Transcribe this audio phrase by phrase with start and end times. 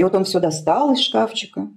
[0.00, 1.68] И вот он все достал из шкафчика,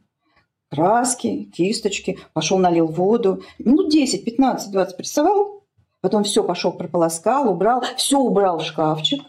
[0.72, 3.44] краски, кисточки, пошел налил воду.
[3.60, 5.66] Минут 10, 15, 20 прессовал,
[6.00, 9.22] потом все пошел прополоскал, убрал, все убрал в шкафчик.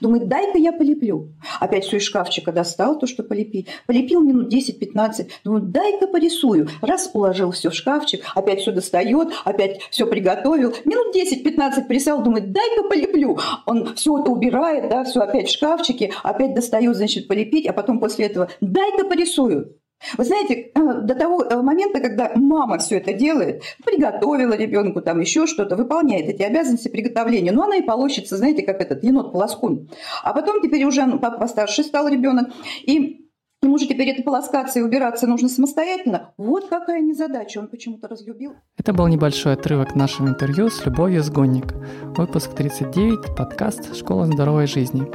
[0.00, 1.32] Думает, дай-ка я полеплю.
[1.58, 3.68] Опять все из шкафчика достал, то, что полепить.
[3.86, 5.28] Полепил минут 10-15.
[5.44, 6.68] Думаю, дай-ка порисую.
[6.80, 10.74] Раз уложил все в шкафчик, опять все достает, опять все приготовил.
[10.84, 13.38] Минут 10-15 присел, думает, дай-ка полеплю.
[13.66, 18.00] Он все это убирает, да, все опять в шкафчике, опять достает, значит, полепить, а потом
[18.00, 19.79] после этого дай-ка порисую.
[20.16, 25.20] Вы знаете, э, до того э, момента, когда мама все это делает, приготовила ребенку там
[25.20, 29.90] еще что-то, выполняет эти обязанности приготовления, но она и полощется, знаете, как этот енот-полоскун.
[30.22, 32.48] А потом теперь уже ну, постарше стал ребенок,
[32.82, 33.26] и
[33.62, 36.32] Ему же теперь это полоскаться и убираться нужно самостоятельно.
[36.38, 38.54] Вот какая незадача, он почему-то разлюбил.
[38.78, 41.74] Это был небольшой отрывок нашего интервью с Любовью Сгонник.
[42.16, 45.06] Выпуск 39, подкаст «Школа здоровой жизни».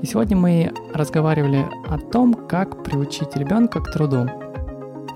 [0.00, 4.28] И сегодня мы разговаривали о том, как приучить ребенка к труду.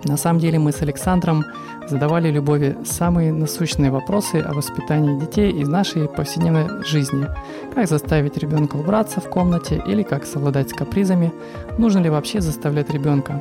[0.05, 1.45] На самом деле мы с Александром
[1.89, 7.29] задавали Любови самые насущные вопросы о воспитании детей из нашей повседневной жизни.
[7.73, 11.33] Как заставить ребенка убраться в комнате или как совладать с капризами,
[11.78, 13.41] нужно ли вообще заставлять ребенка.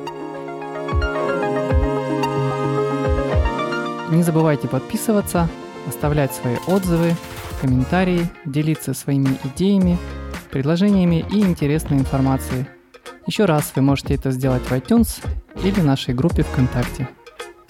[4.10, 5.48] Не забывайте подписываться,
[5.86, 7.14] оставлять свои отзывы,
[7.60, 9.98] комментарии, делиться своими идеями,
[10.50, 12.66] предложениями и интересной информацией.
[13.26, 15.24] Еще раз вы можете это сделать в iTunes
[15.62, 17.08] или в нашей группе ВКонтакте.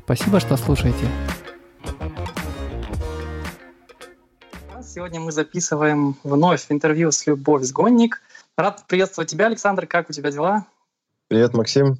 [0.00, 1.06] Спасибо, что слушаете.
[4.82, 8.20] Сегодня мы записываем вновь интервью с Любовь Сгонник.
[8.56, 9.86] Рад приветствовать тебя, Александр.
[9.86, 10.66] Как у тебя дела?
[11.28, 11.98] Привет, Максим.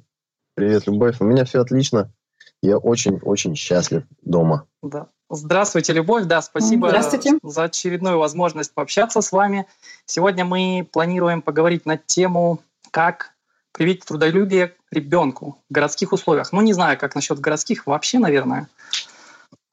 [0.53, 1.17] Привет, Любовь.
[1.19, 2.13] У меня все отлично.
[2.61, 4.67] Я очень-очень счастлив дома.
[4.81, 5.09] Да.
[5.29, 6.25] Здравствуйте, Любовь.
[6.25, 7.39] Да, спасибо Здравствуйте.
[7.41, 9.65] за очередную возможность пообщаться с вами.
[10.05, 12.59] Сегодня мы планируем поговорить на тему,
[12.91, 13.33] как
[13.71, 16.51] привить трудолюбие ребенку в городских условиях.
[16.51, 18.69] Ну, не знаю, как насчет городских вообще, наверное.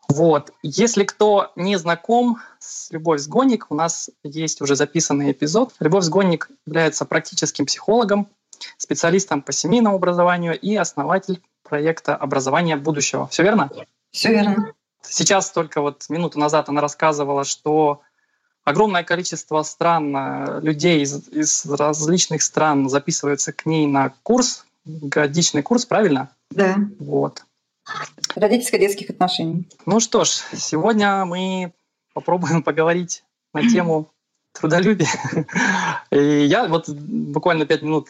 [0.09, 0.53] Вот.
[0.63, 5.73] Если кто не знаком с Любовь Сгонник, у нас есть уже записанный эпизод.
[5.81, 8.29] Любовь Сгонник является практическим психологом,
[8.77, 13.29] специалистом по семейному образованию и основатель проекта образования будущего.
[13.29, 13.71] Все верно?
[14.11, 14.73] Все верно.
[15.03, 18.03] Сейчас только вот минуту назад она рассказывала, что
[18.65, 25.63] огромное количество стран, э, людей из, из различных стран записываются к ней на курс, годичный
[25.63, 26.31] курс, правильно?
[26.51, 26.77] Да.
[26.99, 27.45] Вот.
[28.35, 29.69] Родительско-детских отношений.
[29.87, 31.73] Ну что ж, сегодня мы
[32.15, 34.09] попробуем поговорить на тему
[34.53, 35.09] трудолюбия.
[36.11, 38.09] И я вот буквально пять минут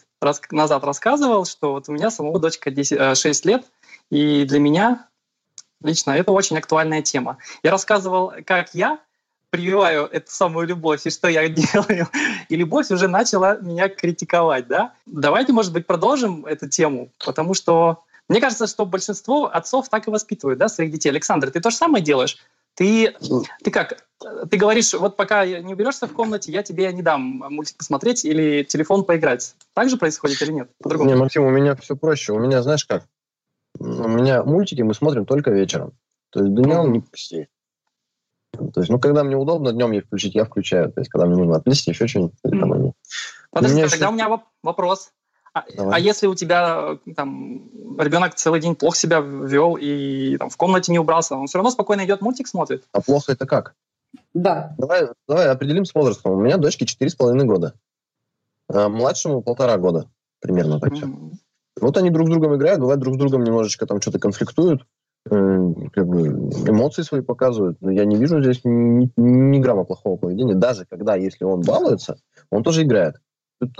[0.51, 3.65] назад рассказывал, что вот у меня самого дочка 10, 6 э, лет,
[4.09, 5.07] и для меня
[5.83, 7.37] лично это очень актуальная тема.
[7.63, 8.99] Я рассказывал, как я
[9.49, 12.07] прививаю эту самую любовь и что я делаю.
[12.49, 14.93] И любовь уже начала меня критиковать, да?
[15.05, 20.11] Давайте, может быть, продолжим эту тему, потому что мне кажется, что большинство отцов так и
[20.11, 21.09] воспитывают, да, своих детей.
[21.09, 22.37] Александр, ты то же самое делаешь?
[22.75, 23.15] Ты,
[23.63, 24.03] ты как?
[24.49, 28.63] Ты говоришь, вот пока не уберешься в комнате, я тебе не дам мультик посмотреть или
[28.63, 29.53] телефон поиграть.
[29.75, 30.69] Так же происходит или нет?
[30.81, 31.11] По-другому?
[31.11, 32.33] Не, Максим, у меня все проще.
[32.33, 33.03] У меня, знаешь как?
[33.83, 35.93] У меня мультики мы смотрим только вечером.
[36.29, 37.47] То есть днем не пусти.
[38.51, 40.91] То есть, ну, когда мне удобно днем их включить, я включаю.
[40.91, 42.33] То есть, когда мне нужно отвлечься, еще что-нибудь.
[42.45, 42.93] Mm.
[43.49, 44.07] Подожди, тогда еще...
[44.07, 45.11] у меня вопрос.
[45.53, 47.69] А, а если у тебя там
[47.99, 51.71] ребенок целый день плохо себя вел и там, в комнате не убрался, он все равно
[51.71, 52.83] спокойно идет мультик смотрит?
[52.91, 53.75] А плохо это как?
[54.33, 54.75] Да.
[54.77, 56.33] Давай, давай определим с возрастом.
[56.33, 57.73] У меня дочке 4,5 года.
[58.67, 60.09] А младшему полтора года.
[60.39, 60.95] Примерно так mm.
[60.95, 61.07] все.
[61.79, 64.85] Вот они друг с другом играют, бывает друг с другом немножечко там что-то конфликтуют,
[65.29, 66.27] э, как бы
[66.67, 67.77] эмоции свои показывают.
[67.81, 70.55] Но я не вижу здесь ни, ни грамма плохого поведения.
[70.55, 72.17] Даже когда, если он балуется,
[72.51, 73.15] он тоже играет.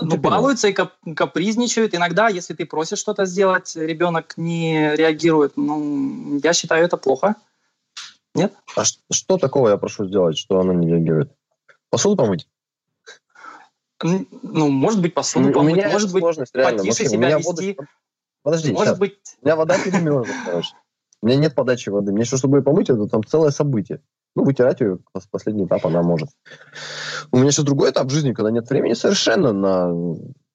[0.00, 1.94] Ну, балуется и капризничают.
[1.94, 5.56] Иногда, если ты просишь что-то сделать, ребенок не реагирует.
[5.56, 7.36] Ну, я считаю, это плохо.
[8.34, 8.54] Нет?
[8.76, 11.32] А что, что такого я прошу сделать, что она не реагирует?
[11.90, 12.48] Посуду помыть?
[14.04, 16.22] Ну, может быть, посуду помыть, у меня может быть,
[16.52, 16.78] реально.
[16.78, 17.74] потише себя меня вести.
[17.74, 17.88] Воду...
[18.42, 18.98] Подожди, может сейчас.
[18.98, 19.18] быть...
[19.40, 20.74] У меня вода перемерзла, короче.
[21.22, 22.12] У меня нет подачи воды.
[22.12, 24.02] Мне еще, чтобы ее помыть, это там целое событие.
[24.36, 24.98] Ну, вытирать ее,
[25.30, 26.28] последний этап она может.
[27.32, 29.92] У меня сейчас другой этап жизни, когда нет времени совершенно на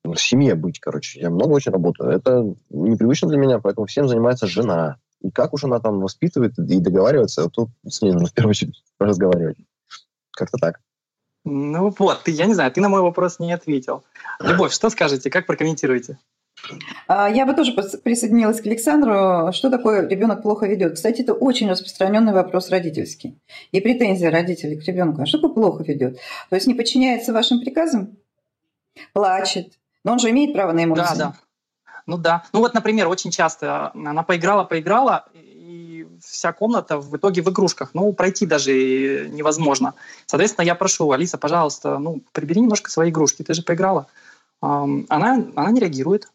[0.03, 1.19] в семье быть, короче.
[1.19, 2.09] Я много очень работаю.
[2.11, 4.97] Это непривычно для меня, поэтому всем занимается жена.
[5.21, 8.83] И как уж она там воспитывает и договаривается, тут с ней нужно в первую очередь
[8.99, 9.57] разговаривать.
[10.31, 10.79] Как-то так.
[11.45, 14.03] Ну вот, ты, я не знаю, ты на мой вопрос не ответил.
[14.39, 16.17] Любовь, что скажете, как прокомментируете?
[17.07, 19.51] А, я бы тоже присоединилась к Александру.
[19.53, 20.95] Что такое ребенок плохо ведет?
[20.95, 23.39] Кстати, это очень распространенный вопрос родительский.
[23.71, 25.21] И претензия родителей к ребенку.
[25.21, 26.19] А что такое плохо ведет?
[26.49, 28.17] То есть не подчиняется вашим приказам?
[29.13, 31.03] Плачет, но он же имеет право на эмоции.
[31.03, 31.33] Да, да.
[32.05, 32.43] Ну да.
[32.53, 35.27] Ну вот, например, очень часто она поиграла, поиграла,
[36.21, 37.91] вся комната в итоге в игрушках.
[37.93, 39.93] Ну, пройти даже невозможно.
[40.25, 44.07] Соответственно, я прошу, Алиса, пожалуйста, ну, прибери немножко свои игрушки, ты же поиграла.
[44.61, 46.27] Она, она не реагирует.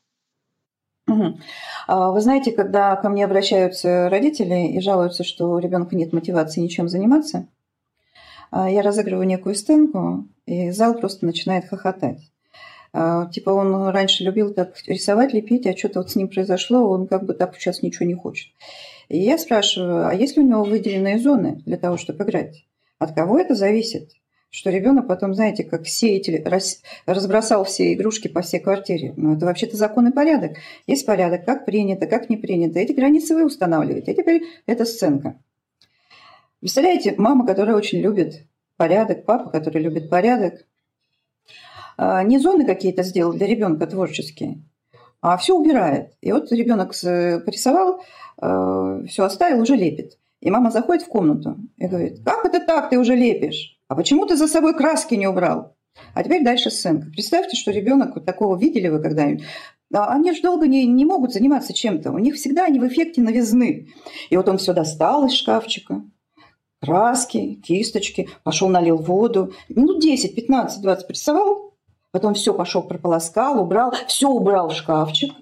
[1.07, 1.39] Угу.
[1.89, 6.89] Вы знаете, когда ко мне обращаются родители и жалуются, что у ребенка нет мотивации ничем
[6.89, 7.47] заниматься,
[8.51, 12.31] а, я разыгрываю некую сценку, и зал просто начинает хохотать.
[12.97, 17.09] А, типа он раньше любил так рисовать, лепить, а что-то вот с ним произошло, он
[17.09, 18.53] как бы так сейчас ничего не хочет.
[19.09, 22.65] И я спрашиваю, а есть ли у него выделенные зоны для того, чтобы играть?
[23.01, 24.13] От кого это зависит?
[24.49, 26.47] Что ребенок потом, знаете, как сеятель
[27.05, 29.13] разбросал все игрушки по всей квартире.
[29.17, 30.53] Ну, это вообще-то закон и порядок.
[30.87, 32.79] Есть порядок, как принято, как не принято.
[32.79, 34.13] Эти границы вы устанавливаете.
[34.13, 35.41] А теперь это сценка.
[36.61, 40.65] Представляете, мама, которая очень любит порядок, папа, который любит порядок,
[41.99, 44.63] не зоны какие-то сделал для ребенка творческие,
[45.21, 46.13] а все убирает.
[46.21, 48.03] И вот ребенок порисовал,
[48.39, 50.19] а, все оставил, уже лепит.
[50.41, 53.79] И мама заходит в комнату и говорит, как это так, ты уже лепишь?
[53.89, 55.75] А почему ты за собой краски не убрал?
[56.13, 57.07] А теперь дальше сценка.
[57.11, 59.45] Представьте, что ребенок, вот такого видели вы когда-нибудь,
[59.93, 62.11] они же долго не, не могут заниматься чем-то.
[62.11, 63.89] У них всегда они в эффекте новизны.
[64.29, 66.03] И вот он все достал из шкафчика,
[66.83, 69.53] краски, кисточки, пошел налил воду.
[69.69, 71.74] Минут 10, 15, 20 прессовал,
[72.15, 75.33] Потом все пошел прополоскал, убрал, все убрал в шкафчик.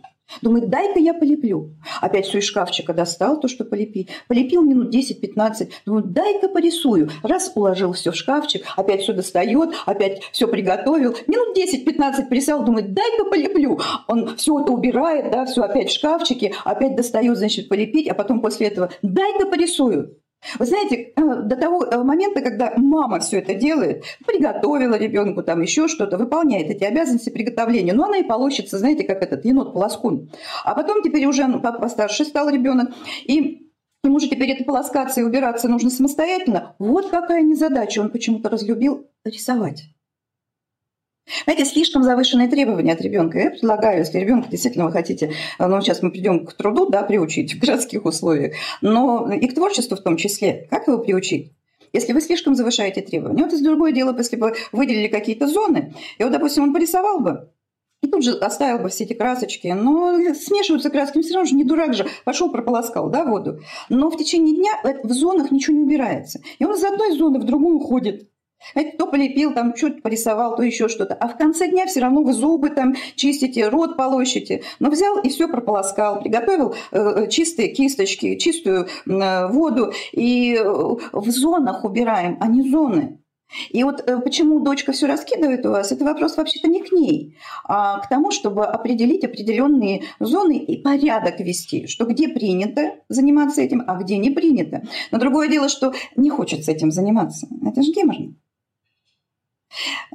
[0.41, 1.75] Думает, дай-ка я полеплю.
[2.01, 4.09] Опять все из шкафчика достал то, что полепи.
[4.27, 5.71] Полепил минут 10-15.
[5.85, 7.11] Думаю, дай-ка порисую.
[7.23, 11.15] Раз уложил все в шкафчик, опять все достает, опять все приготовил.
[11.27, 13.79] Минут 10-15 порисовал, думает, дай-ка полеплю.
[14.09, 18.41] Он все это убирает, да, все опять в шкафчике, опять достает, значит, полепить, а потом
[18.41, 20.17] после этого дай-ка порисую.
[20.59, 25.61] Вы знаете, э, до того э, момента, когда мама все это делает, приготовила ребенку там
[25.61, 30.31] еще что-то, выполняет эти обязанности приготовления, но она и полощется, знаете, как этот енот-полоскун.
[30.65, 32.91] А потом теперь уже ну, постарше стал ребенок,
[33.25, 33.71] и
[34.05, 36.75] ему же теперь это полоскаться и убираться нужно самостоятельно.
[36.79, 38.01] Вот какая незадача.
[38.01, 39.85] Он почему-то разлюбил рисовать.
[41.45, 43.39] Знаете, слишком завышенные требования от ребенка.
[43.39, 47.55] Я предлагаю, если ребенка действительно вы хотите, ну, сейчас мы придем к труду, да, приучить
[47.55, 50.67] в городских условиях, но и к творчеству в том числе.
[50.71, 51.53] Как его приучить?
[51.93, 53.45] Если вы слишком завышаете требования.
[53.45, 57.51] Вот это другое дело, если бы выделили какие-то зоны, и вот, допустим, он порисовал бы,
[58.03, 59.69] и тут же оставил бы все эти красочки.
[59.69, 63.61] Но смешиваются краски, все равно же не дурак же, пошел прополоскал да, воду.
[63.89, 66.41] Но в течение дня в зонах ничего не убирается.
[66.59, 68.29] И он из одной зоны в другую уходит.
[68.73, 71.15] Знаете, то полепил, там что-то порисовал, то еще что-то.
[71.15, 74.63] А в конце дня все равно вы зубы там чистите, рот полощите.
[74.79, 79.93] Но взял и все прополоскал, приготовил э, э чистые кисточки, чистую э, воду.
[80.13, 83.19] И э, в зонах убираем, а не зоны.
[83.71, 87.37] И вот э, почему дочка все раскидывает у вас, это вопрос вообще-то не к ней,
[87.65, 93.85] а к тому, чтобы определить определенные зоны и порядок вести, что где принято заниматься этим,
[93.87, 94.83] а где не принято.
[95.11, 97.47] Но другое дело, что не хочется этим заниматься.
[97.67, 98.35] Это же геморно.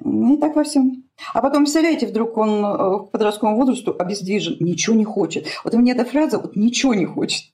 [0.04, 1.04] И так во всем.
[1.34, 5.48] А потом, представляете, вдруг он э, к подростковому возрасту обездвижен, ничего не хочет.
[5.64, 7.46] Вот меня эта фраза вот «ничего не хочет».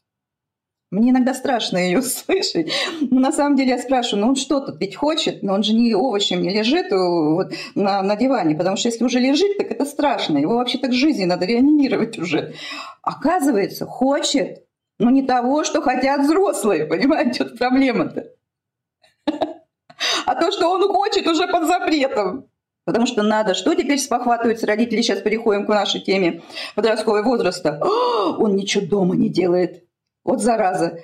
[0.91, 2.71] Мне иногда страшно ее слышать.
[3.01, 5.73] Но на самом деле я спрашиваю, ну он что тут ведь хочет, но он же
[5.73, 9.71] не овощем не лежит э, вот, на, на диване, потому что если уже лежит, так
[9.71, 10.37] это страшно.
[10.37, 12.53] Его вообще так жизни надо реанимировать уже.
[13.01, 14.65] Оказывается, хочет,
[14.99, 16.85] но не того, что хотят взрослые.
[16.85, 18.27] Понимаете, вот проблема-то
[20.25, 22.47] а то, что он хочет, уже под запретом.
[22.85, 23.53] Потому что надо.
[23.53, 25.01] Что теперь спохватываются родители?
[25.01, 26.41] Сейчас переходим к нашей теме
[26.75, 27.79] подросткового возраста.
[28.37, 29.85] Он ничего дома не делает.
[30.25, 30.99] Вот зараза.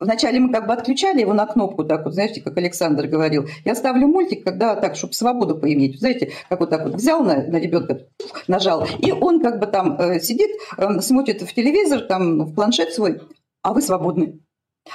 [0.00, 3.48] Вначале мы как бы отключали его на кнопку, так вот, знаете, как Александр говорил.
[3.64, 5.98] Я ставлю мультик, когда так, чтобы свободу поиметь.
[5.98, 8.06] Знаете, как вот так вот взял на, на ребенка,
[8.46, 12.92] нажал, и он как бы там э, сидит, э, смотрит в телевизор, там в планшет
[12.92, 13.20] свой,
[13.62, 14.38] а вы свободны.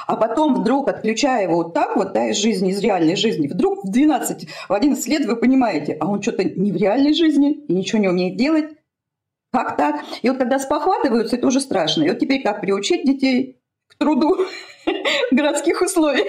[0.08, 3.84] А потом вдруг, отключая его вот так вот, да, из жизни, из реальной жизни, вдруг
[3.84, 7.74] в 12, в 11 лет вы понимаете, а он что-то не в реальной жизни и
[7.74, 8.66] ничего не умеет делать.
[9.52, 10.04] Как так?
[10.24, 12.04] И вот когда спохватываются, это уже страшно.
[12.04, 14.36] И вот теперь как приучить детей к труду
[15.32, 16.28] в городских условиях?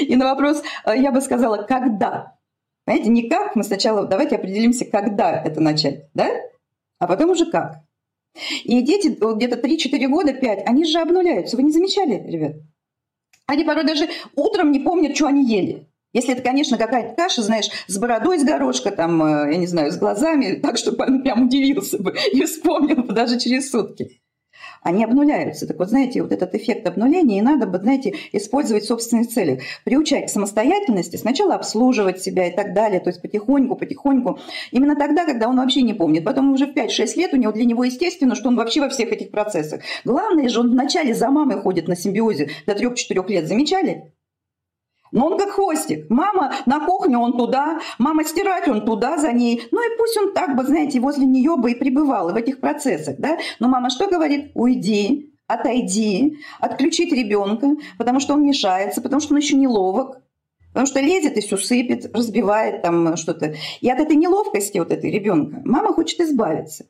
[0.00, 2.36] И на вопрос э, я бы сказала, когда?
[2.84, 6.28] Понимаете, не как, мы сначала давайте определимся, когда это начать, да?
[6.98, 7.82] А потом уже как.
[8.64, 11.56] И дети где-то 3-4 года, 5, они же обнуляются.
[11.56, 12.56] Вы не замечали, ребят?
[13.46, 15.88] Они порой даже утром не помнят, что они ели.
[16.12, 19.90] Если это, конечно, какая-то каша, знаешь, с бородой с горошка, там, э, я не знаю,
[19.90, 24.21] с глазами, так, чтобы он прям удивился бы и вспомнил бы даже через сутки
[24.82, 25.66] они обнуляются.
[25.66, 29.60] Так вот, знаете, вот этот эффект обнуления, и надо бы, знаете, использовать в собственных целях.
[29.84, 34.38] Приучать к самостоятельности, сначала обслуживать себя и так далее, то есть потихоньку, потихоньку.
[34.70, 36.24] Именно тогда, когда он вообще не помнит.
[36.24, 39.12] Потом уже в 5-6 лет у него для него естественно, что он вообще во всех
[39.12, 39.82] этих процессах.
[40.04, 43.46] Главное же, он вначале за мамой ходит на симбиозе до 3-4 лет.
[43.46, 44.11] Замечали?
[45.12, 46.10] Но он как хвостик.
[46.10, 49.62] Мама на кухню, он туда, мама стирать, он туда за ней.
[49.70, 52.60] Ну и пусть он так бы, знаете, возле нее бы и пребывал и в этих
[52.60, 53.16] процессах.
[53.18, 53.38] Да?
[53.60, 54.50] Но мама что говорит?
[54.54, 60.18] Уйди, отойди, отключить ребенка, потому что он мешается, потому что он еще неловок,
[60.72, 63.54] Потому что лезет и все сыпет, разбивает там что-то.
[63.82, 66.86] И от этой неловкости вот этой ребенка мама хочет избавиться.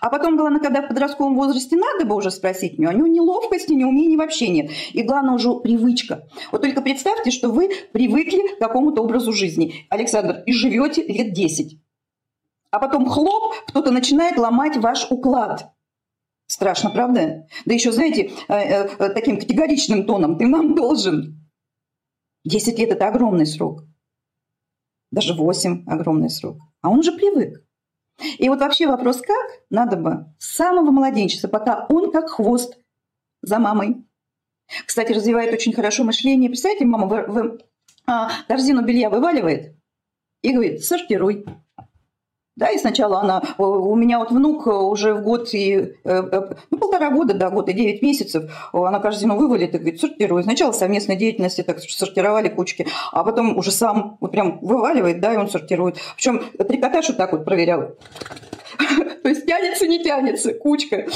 [0.00, 3.72] А потом, главное, когда в подростковом возрасте надо бы уже спросить у него ни ловкости,
[3.72, 4.70] ни умений вообще нет.
[4.92, 6.26] И главное уже привычка.
[6.52, 11.78] Вот только представьте, что вы привыкли к какому-то образу жизни, Александр, и живете лет 10.
[12.70, 15.70] А потом хлоп, кто-то начинает ломать ваш уклад.
[16.46, 17.46] Страшно, правда?
[17.64, 21.40] Да еще, знаете, э, э, таким категоричным тоном, ты нам должен.
[22.44, 23.84] 10 лет– это огромный срок.
[25.10, 26.58] Даже 8– огромный срок.
[26.82, 27.63] А он уже привык.
[28.38, 32.78] И вот вообще вопрос как, надо бы с самого младенчества, пока он как хвост
[33.42, 34.04] за мамой.
[34.86, 36.48] Кстати, развивает очень хорошо мышление.
[36.48, 37.58] Представляете, мама в, в,
[38.06, 39.76] а, корзину белья вываливает
[40.42, 41.44] и говорит, сортируй.
[42.56, 46.78] Да, и сначала она, у меня вот внук уже в год и, э, э, ну,
[46.78, 50.44] полтора года, да, год и девять месяцев, она корзину вывалит и говорит, сортируй.
[50.44, 55.36] Сначала совместной деятельности так сортировали кучки, а потом уже сам вот прям вываливает, да, и
[55.36, 55.98] он сортирует.
[56.14, 57.96] Причем трикотаж вот так вот проверял.
[59.24, 61.06] То есть тянется, не тянется, кучка.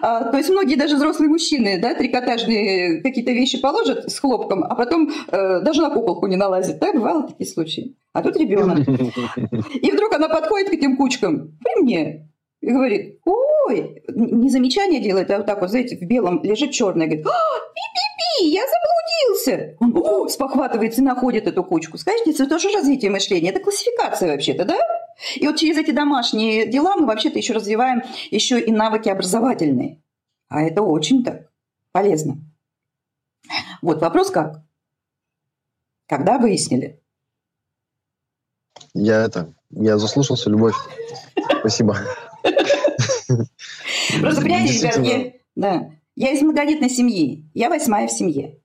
[0.00, 4.74] А, то есть многие даже взрослые мужчины, да, трикотажные какие-то вещи положат с хлопком, а
[4.74, 6.78] потом э, даже на куколку не налазит.
[6.78, 7.94] Да, бывало такие случаи.
[8.14, 8.88] А тут ребенок.
[9.82, 12.30] И вдруг она подходит к этим кучкам при мне
[12.62, 17.06] и говорит, ой, не замечание делает, а вот так вот, знаете, в белом лежит черное,
[17.06, 19.76] говорит, пи-пи-пи, я заблудился.
[19.78, 21.98] Он о, спохватывается и находит эту кучку.
[21.98, 24.78] Скажите, это тоже развитие мышления, это классификация вообще-то, да?
[25.36, 30.02] И вот через эти домашние дела мы вообще-то еще развиваем еще и навыки образовательные.
[30.48, 31.50] А это очень так
[31.92, 32.38] полезно.
[33.82, 34.62] Вот вопрос как?
[36.06, 37.02] Когда выяснили?
[38.94, 40.74] Я это, я заслушался, Любовь.
[41.60, 41.98] Спасибо.
[44.20, 48.60] Просто понимаете, ребят, я, да, я из многодетной семьи, я восьмая в семье.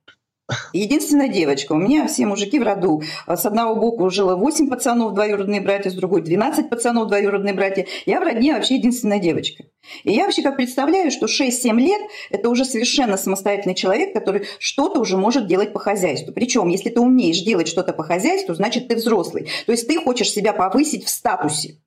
[0.74, 1.72] Единственная девочка.
[1.72, 3.02] У меня все мужики в роду.
[3.26, 7.86] С одного боку жило 8 пацанов, двоюродные братья, с другой 12 пацанов, двоюродные братья.
[8.04, 9.64] Я в родне вообще единственная девочка.
[10.02, 15.00] И я вообще как представляю, что 6-7 лет– это уже совершенно самостоятельный человек, который что-то
[15.00, 16.32] уже может делать по хозяйству.
[16.34, 19.48] Причем, если ты умеешь делать что-то по хозяйству, значит, ты взрослый.
[19.64, 21.78] То есть ты хочешь себя повысить в статусе.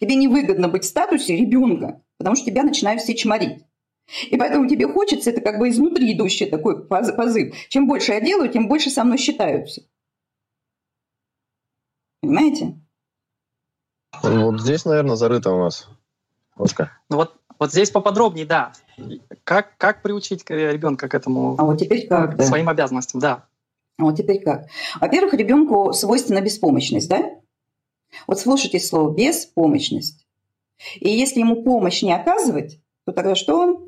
[0.00, 3.65] Тебе невыгодно быть в статусе ребенка, потому что тебя начинают все чморить.
[4.30, 7.54] И поэтому тебе хочется, это как бы изнутри идущий такой позыв.
[7.68, 9.82] Чем больше я делаю, тем больше со мной считаются.
[12.20, 12.78] Понимаете?
[14.22, 15.88] Вот здесь, наверное, зарыто у нас.
[16.54, 16.90] Оскар.
[17.10, 18.72] Ну вот, вот здесь поподробнее, да.
[19.44, 21.54] Как, как приучить ребенка к этому?
[21.58, 22.32] А вот теперь как?
[22.32, 22.44] К да.
[22.44, 23.46] своим обязанностям, да.
[23.98, 24.66] А вот теперь как?
[25.00, 27.40] Во-первых, ребенку свойственна беспомощность, да?
[28.26, 30.26] Вот слушайте слово «беспомощность».
[30.96, 33.85] И если ему помощь не оказывать, то тогда что он?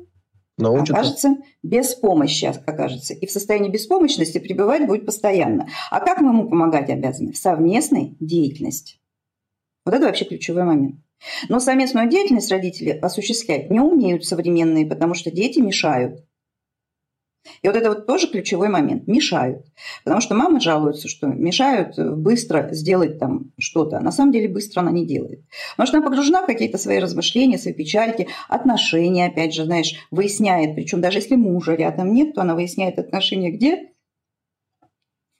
[0.61, 0.93] Научится.
[0.93, 3.13] Окажется без помощи, окажется.
[3.13, 5.67] И в состоянии беспомощности пребывать будет постоянно.
[5.89, 7.31] А как мы ему помогать обязаны?
[7.31, 8.99] В совместной деятельности.
[9.85, 10.97] Вот это вообще ключевой момент.
[11.49, 16.25] Но совместную деятельность родители осуществлять не умеют современные, потому что дети мешают.
[17.61, 19.07] И вот это вот тоже ключевой момент.
[19.07, 19.65] Мешают.
[20.03, 23.97] Потому что мамы жалуются, что мешают быстро сделать там что-то.
[23.97, 25.41] А на самом деле быстро она не делает.
[25.71, 30.75] Потому что она погружена в какие-то свои размышления, свои печальки, отношения, опять же, знаешь, выясняет.
[30.75, 33.91] Причем даже если мужа рядом нет, то она выясняет отношения где?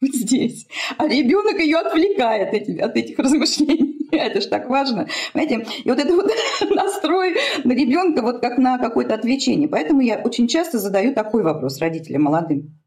[0.02, 0.68] Вот здесь.
[0.98, 3.89] А ребенок ее отвлекает от этих размышлений.
[4.12, 5.08] Это же так важно.
[5.34, 5.68] Понимаете?
[5.84, 6.32] И вот это вот
[6.76, 9.68] настрой на ребенка вот как на какое-то отвлечение.
[9.68, 12.80] Поэтому я очень часто задаю такой вопрос родителям молодым.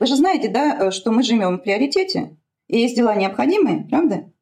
[0.00, 2.36] Вы же знаете, да, что мы живем в приоритете,
[2.68, 4.32] и есть дела необходимые, правда?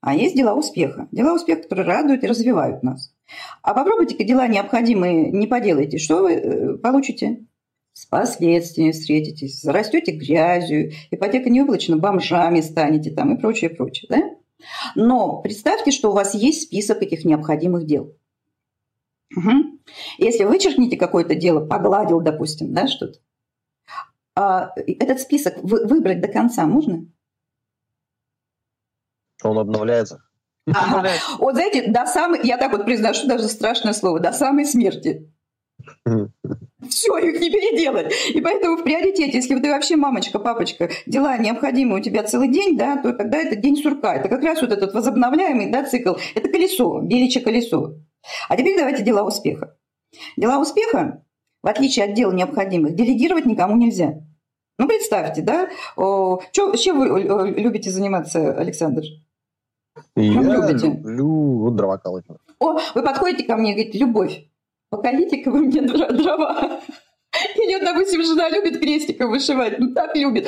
[0.00, 1.08] А есть дела успеха.
[1.12, 3.14] Дела успеха, которые радуют и развивают нас.
[3.62, 5.98] А попробуйте-ка дела необходимые не поделайте.
[5.98, 7.46] Что вы э, получите?
[7.94, 14.08] С последствиями встретитесь, зарастете грязью, ипотека не выплачена, бомжами станете там и прочее, прочее.
[14.08, 14.41] Да?
[14.94, 18.16] Но представьте, что у вас есть список этих необходимых дел.
[19.36, 19.80] Угу.
[20.18, 23.18] Если вычеркните какое-то дело, погладил, допустим, да, что-то,
[24.34, 27.06] а этот список выбрать до конца можно?
[29.42, 30.22] Он обновляется.
[30.66, 31.10] Ага.
[31.38, 35.31] Вот знаете, до самой, я так вот произношу даже страшное слово, до самой смерти.
[36.04, 38.12] Все, их не переделать.
[38.34, 42.76] И поэтому в приоритете, если ты вообще мамочка, папочка, дела необходимы у тебя целый день,
[42.76, 44.14] да, то тогда это день сурка.
[44.14, 46.14] Это как раз вот этот возобновляемый да, цикл.
[46.34, 47.94] Это колесо, беличье колесо.
[48.48, 49.76] А теперь давайте дела успеха.
[50.36, 51.24] Дела успеха,
[51.62, 54.20] в отличие от дел необходимых, делегировать никому нельзя.
[54.78, 55.68] Ну, представьте, да?
[55.96, 59.02] О, чё, чем вы любите заниматься, Александр?
[60.16, 60.88] Я любите?
[60.88, 62.24] люблю вот дрова колоть.
[62.58, 64.46] О, вы подходите ко мне и говорите, любовь,
[64.92, 66.80] поколите-ка вы мне дрова.
[67.56, 70.46] Или, допустим, жена любит крестиком вышивать, ну так любит.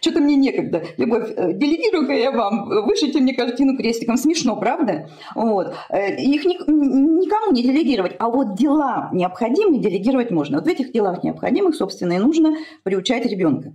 [0.00, 0.82] Что-то мне некогда.
[0.96, 4.16] Любовь, э, делегирую-ка я вам, вышите мне картину крестиком.
[4.16, 5.10] Смешно, правда?
[5.34, 5.74] Вот.
[5.90, 8.16] Э, их ни, никому не делегировать.
[8.18, 10.58] А вот дела необходимые делегировать можно.
[10.58, 13.74] Вот в этих делах необходимых, собственно, и нужно приучать ребенка.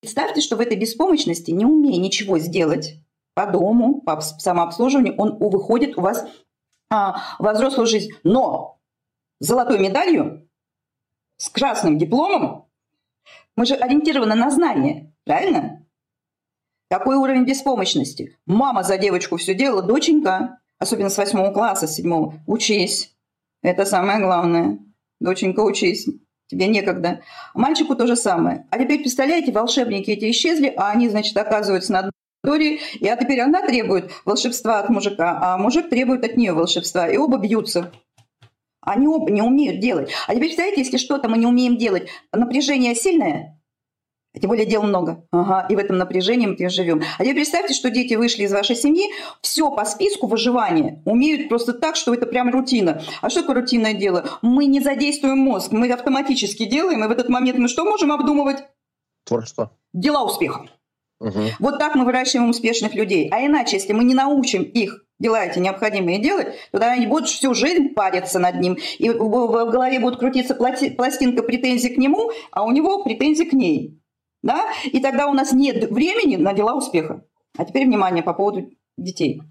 [0.00, 2.94] Представьте, что в этой беспомощности, не умея ничего сделать
[3.34, 6.26] по дому, по самообслуживанию, он выходит у вас
[6.90, 8.10] а, во взрослую жизнь.
[8.22, 8.79] Но
[9.40, 10.48] золотой медалью
[11.36, 12.66] с красным дипломом,
[13.56, 15.86] мы же ориентированы на знания, правильно?
[16.90, 18.38] Какой уровень беспомощности?
[18.46, 23.14] Мама за девочку все делала, доченька, особенно с восьмого класса, с седьмого, учись.
[23.62, 24.78] Это самое главное.
[25.20, 26.08] Доченька, учись.
[26.48, 27.20] Тебе некогда.
[27.54, 28.66] Мальчику то же самое.
[28.70, 32.10] А теперь, представляете, волшебники эти исчезли, а они, значит, оказываются на
[32.42, 37.08] истории, и а теперь она требует волшебства от мужика, а мужик требует от нее волшебства,
[37.08, 37.92] и оба бьются.
[38.82, 40.10] Они оба не умеют делать.
[40.26, 43.60] А теперь представляете, если что-то мы не умеем делать, напряжение сильное,
[44.38, 45.26] тем более дел много.
[45.32, 47.02] Ага, и в этом напряжении мы живем.
[47.18, 49.10] А теперь представьте, что дети вышли из вашей семьи,
[49.42, 51.02] все по списку выживания.
[51.04, 53.02] Умеют просто так, что это прям рутина.
[53.22, 54.28] А что такое рутинное дело?
[54.40, 58.58] Мы не задействуем мозг, мы автоматически делаем, и в этот момент мы что можем обдумывать?
[59.24, 59.76] Творчество.
[59.92, 60.68] Дела успеха.
[61.20, 61.40] Угу.
[61.58, 63.28] Вот так мы выращиваем успешных людей.
[63.32, 67.54] А иначе, если мы не научим их дела эти необходимые делать, тогда они будут всю
[67.54, 68.76] жизнь париться над ним.
[68.98, 74.00] И в голове будет крутиться пластинка претензий к нему, а у него претензии к ней.
[74.42, 74.66] Да?
[74.84, 77.24] И тогда у нас нет времени на дела успеха.
[77.56, 79.42] А теперь внимание по поводу детей.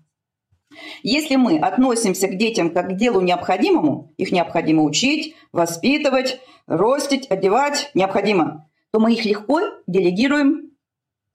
[1.02, 7.90] Если мы относимся к детям как к делу необходимому, их необходимо учить, воспитывать, ростить, одевать,
[7.94, 10.72] необходимо, то мы их легко делегируем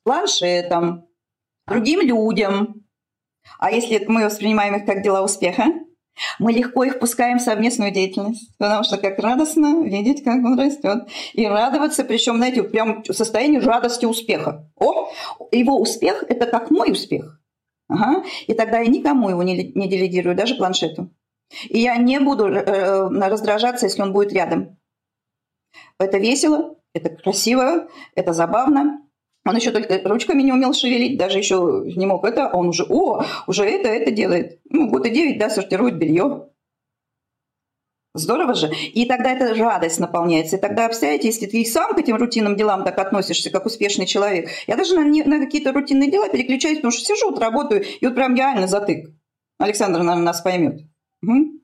[0.05, 1.07] планшетам,
[1.67, 2.84] другим людям,
[3.59, 5.65] а если мы воспринимаем их как дела успеха,
[6.39, 11.09] мы легко их пускаем в совместную деятельность, потому что как радостно видеть, как он растет.
[11.33, 14.71] И радоваться, причем, знаете, прям в состоянии радости успеха.
[14.77, 15.11] О,
[15.51, 17.41] его успех– это как мой успех.
[17.89, 18.25] Ага.
[18.47, 21.11] И тогда я никому его не, не делегирую, даже планшету.
[21.69, 24.79] И я не буду э, э раздражаться, если он будет рядом.
[25.99, 29.01] Это весело, это красиво, это забавно.
[29.47, 33.25] Он еще только ручками не умел шевелить, даже еще не мог это, он уже, о,
[33.47, 34.61] уже это, это делает.
[34.71, 36.49] Ну, и девять, да, сортирует белье.
[38.15, 38.71] Здорово же.
[38.95, 40.57] И тогда эта радость наполняется.
[40.57, 44.07] И тогда, представляете, если ты и сам к этим рутинным делам так относишься, как успешный
[44.07, 44.49] человек.
[44.69, 48.15] Я даже на, на какие-то рутинные дела переключаюсь, потому что сижу, вот работаю, и вот
[48.15, 49.11] прям реально затык.
[49.59, 50.83] Александр, наверное, нас поймет.
[51.23, 51.61] Угу.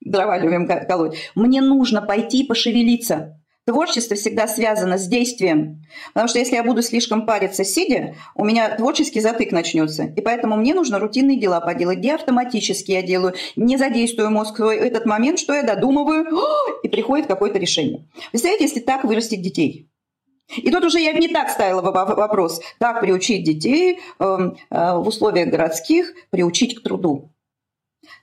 [0.00, 1.16] Дрова любим колоть.
[1.36, 3.40] Мне нужно пойти пошевелиться.
[3.64, 5.84] Творчество всегда связано с действием.
[6.14, 10.04] Потому что если я буду слишком париться сидя, у меня творческий затык начнется.
[10.04, 14.58] И поэтому мне нужно рутинные дела поделать, где автоматически я делаю, не задействую мозг.
[14.58, 16.26] В этот момент, что я додумываю,
[16.82, 18.08] и приходит какое-то решение.
[18.32, 19.88] Представляете, если так вырастить детей?
[20.56, 25.48] И тут уже я не так ставила вопрос, как приучить детей эм, э, в условиях
[25.48, 27.32] городских, приучить к труду.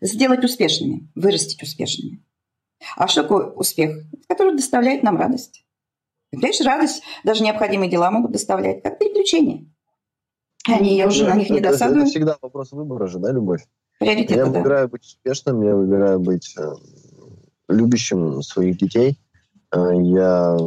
[0.02, 2.22] Сделать успешными, вырастить успешными.
[2.96, 4.04] А что такое успех?
[4.28, 5.66] Который доставляет нам радость.
[6.32, 9.66] Понимаешь, радость даже необходимые дела могут доставлять, как приключения.
[10.68, 12.02] Они, я уже на них не досадую.
[12.02, 13.66] Это всегда вопрос выбора же, да, любовь?
[14.00, 16.74] Приоритет, я выбираю быть успешным, я выбираю быть э,
[17.68, 19.20] любящим своих детей.
[19.74, 20.58] Э, я,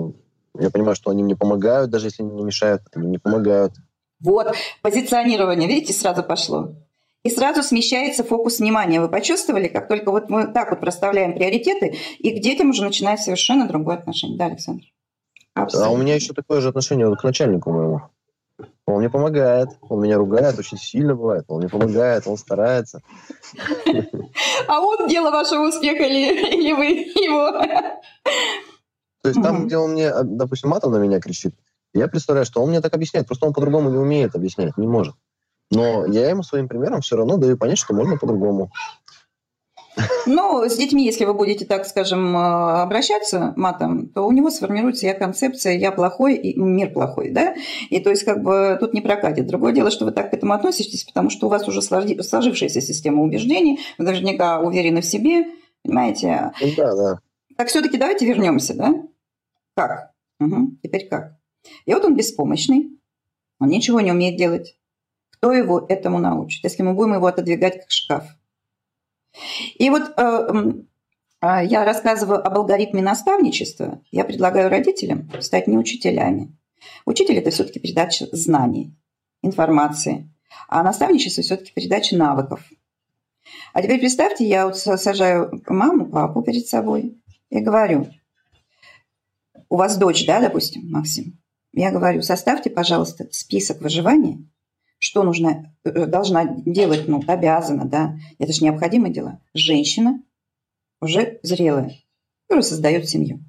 [0.58, 3.74] я понимаю, что они мне помогают, даже если они не мешают, они мне помогают.
[4.20, 6.74] Вот, позиционирование, видите, сразу пошло.
[7.24, 9.00] И сразу смещается фокус внимания.
[9.00, 13.20] Вы почувствовали, как только вот мы так вот проставляем приоритеты, и к детям уже начинает
[13.20, 14.36] совершенно другое отношение.
[14.36, 14.84] Да, Александр?
[15.54, 15.90] Абсолютно.
[15.90, 18.00] А у меня еще такое же отношение вот к начальнику моему.
[18.86, 23.00] Он мне помогает, он меня ругает очень сильно бывает, он мне помогает, он старается.
[24.66, 27.52] А он дело вашего успеха или, или вы его?
[29.22, 31.54] То есть там, где он мне, допустим, матом на меня кричит,
[31.94, 35.14] я представляю, что он мне так объясняет, просто он по-другому не умеет объяснять, не может.
[35.72, 38.70] Но я ему своим примером все равно даю понять, что можно по-другому.
[40.26, 45.06] Ну, с детьми, если вы будете, так скажем, э, обращаться матом, то у него сформируется
[45.06, 47.54] я концепция «я плохой» и «мир плохой», да?
[47.90, 49.46] И то есть как бы тут не прокатит.
[49.46, 53.22] Другое дело, что вы так к этому относитесь, потому что у вас уже сложившаяся система
[53.22, 55.44] убеждений, вы наверняка уверены в себе,
[55.82, 56.52] понимаете?
[56.60, 57.18] Ну да, да.
[57.56, 58.94] Так все-таки давайте вернемся, да?
[59.76, 60.12] Как?
[60.40, 60.78] Угу.
[60.82, 61.36] Теперь как?
[61.84, 62.98] И вот он беспомощный,
[63.60, 64.74] он ничего не умеет делать.
[65.42, 68.24] Кто его этому научит, если мы будем его отодвигать как шкаф?
[69.74, 70.72] И вот э,
[71.40, 74.00] э, я рассказываю об алгоритме наставничества.
[74.12, 76.56] Я предлагаю родителям стать не учителями.
[77.06, 78.94] Учитель– это все-таки передача знаний,
[79.42, 80.32] информации,
[80.68, 82.62] а наставничество все-таки передача навыков.
[83.72, 88.06] А теперь представьте, я вот сажаю маму, папу перед собой и говорю,
[89.68, 91.42] у вас дочь, да, допустим, Максим?
[91.72, 94.38] Я говорю, составьте, пожалуйста, список выживания
[95.02, 99.40] что нужно, э, должна делать, ну, обязана, да, это же необходимые дела.
[99.52, 100.22] Женщина
[101.00, 101.96] уже зрелая,
[102.46, 103.44] которая создает семью.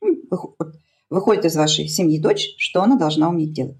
[0.00, 0.56] Ну,
[1.08, 3.78] выходит из вашей семьи дочь, что она должна уметь делать.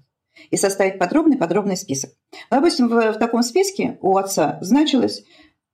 [0.49, 2.11] И составить подробный-подробный список.
[2.31, 5.25] Ну, допустим, в, в таком списке у отца значилось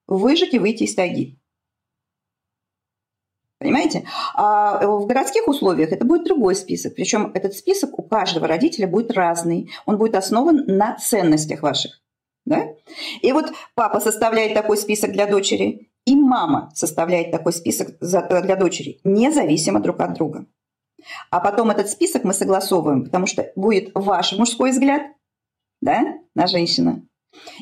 [0.08, 1.40] выжить и выйти из тайги.
[3.66, 4.06] Понимаете?
[4.36, 6.94] А в городских условиях это будет другой список.
[6.94, 9.72] Причем этот список у каждого родителя будет разный.
[9.88, 12.00] Он будет основан на ценностях ваших.
[12.46, 12.68] Да?
[13.24, 19.00] И вот папа составляет такой список для дочери, и мама составляет такой список для дочери,
[19.04, 20.46] независимо друг от друга.
[21.32, 25.02] А потом этот список мы согласовываем, потому что будет ваш мужской взгляд
[25.82, 27.08] да, на женщину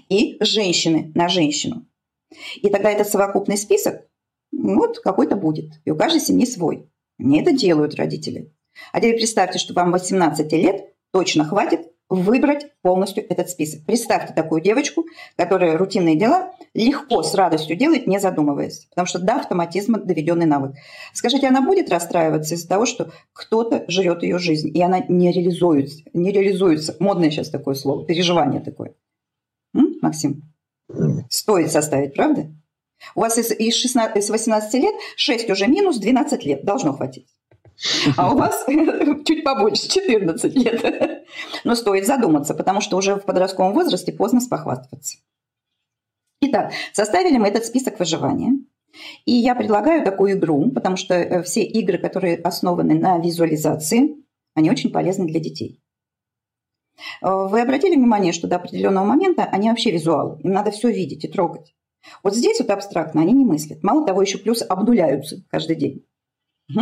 [0.10, 1.86] и женщины на женщину.
[2.62, 4.02] И тогда этот совокупный список
[4.62, 5.82] вот какой-то будет.
[5.86, 6.90] И у каждой семьи свой.
[7.18, 8.52] Не это делают родители.
[8.92, 13.86] А теперь представьте, что вам 18 лет точно хватит выбрать полностью этот список.
[13.86, 18.88] Представьте такую девочку, которая рутинные дела легко, с радостью делает, не задумываясь.
[18.90, 20.76] Потому что до автоматизма доведенный навык.
[21.14, 26.04] Скажите, она будет расстраиваться из-за того, что кто-то жрет ее жизнь, и она не реализуется.
[26.14, 26.96] Не реализуется.
[27.00, 28.94] Модное сейчас такое слово, переживание такое.
[29.76, 30.44] М, Максим?
[31.30, 32.52] Стоит составить, правда?
[33.16, 37.28] У вас из, из, 16, из 18 лет 6 уже минус, 12 лет должно хватить.
[38.18, 38.66] А у вас
[39.26, 41.26] чуть побольше, 14 лет.
[41.64, 45.18] Но стоит задуматься, потому что уже в подростковом возрасте поздно спохвастаться.
[46.42, 48.54] Итак, составили мы этот список выживания.
[49.26, 54.18] И я предлагаю такую игру, потому что э, все игры, которые основаны на визуализации,
[54.54, 55.82] они очень полезны для детей.
[57.22, 60.40] Э, вы обратили внимание, что до определенного момента они вообще визуалы.
[60.44, 61.74] Им надо все видеть и трогать.
[62.24, 63.84] Вот здесь вот абстрактно они не мыслят.
[63.84, 66.06] Мало того, еще плюс обдуляются каждый день.
[66.70, 66.82] Угу.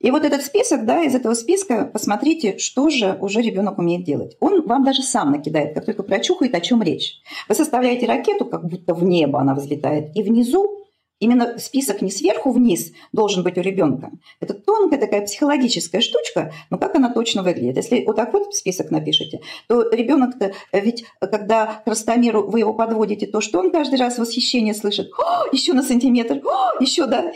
[0.00, 4.36] И вот этот список, да, из этого списка посмотрите, что же уже ребенок умеет делать.
[4.40, 7.20] Он вам даже сам накидает, как только прочухает, о чем речь.
[7.48, 10.81] Вы составляете ракету, как будто в небо она взлетает, и внизу
[11.22, 14.10] Именно список не сверху вниз должен быть у ребенка.
[14.40, 17.76] Это тонкая такая психологическая штучка, но как она точно выглядит?
[17.76, 23.28] Если вот так вот список напишите, то ребенок-то ведь, когда к растомеру вы его подводите,
[23.28, 25.12] то что он каждый раз восхищение слышит?
[25.16, 27.30] О, еще на сантиметр, О, еще, да.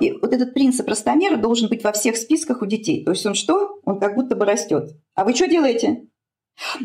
[0.00, 3.06] И вот этот принцип растомера должен быть во всех списках у детей.
[3.06, 3.80] То есть он что?
[3.86, 4.90] Он как будто бы растет.
[5.14, 6.09] А вы что делаете?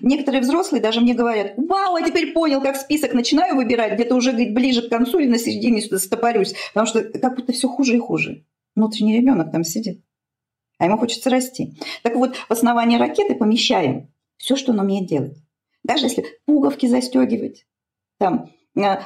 [0.01, 4.31] Некоторые взрослые даже мне говорят, вау, я теперь понял, как список начинаю выбирать, где-то уже
[4.31, 7.95] говорит, ближе к концу или на середине сюда стопорюсь, потому что как будто все хуже
[7.95, 8.45] и хуже.
[8.75, 10.01] Внутренний ребенок там сидит,
[10.77, 11.73] а ему хочется расти.
[12.03, 15.37] Так вот, в основании ракеты помещаем все, что он умеет делать.
[15.83, 17.65] Даже если пуговки застегивать,
[18.17, 18.49] там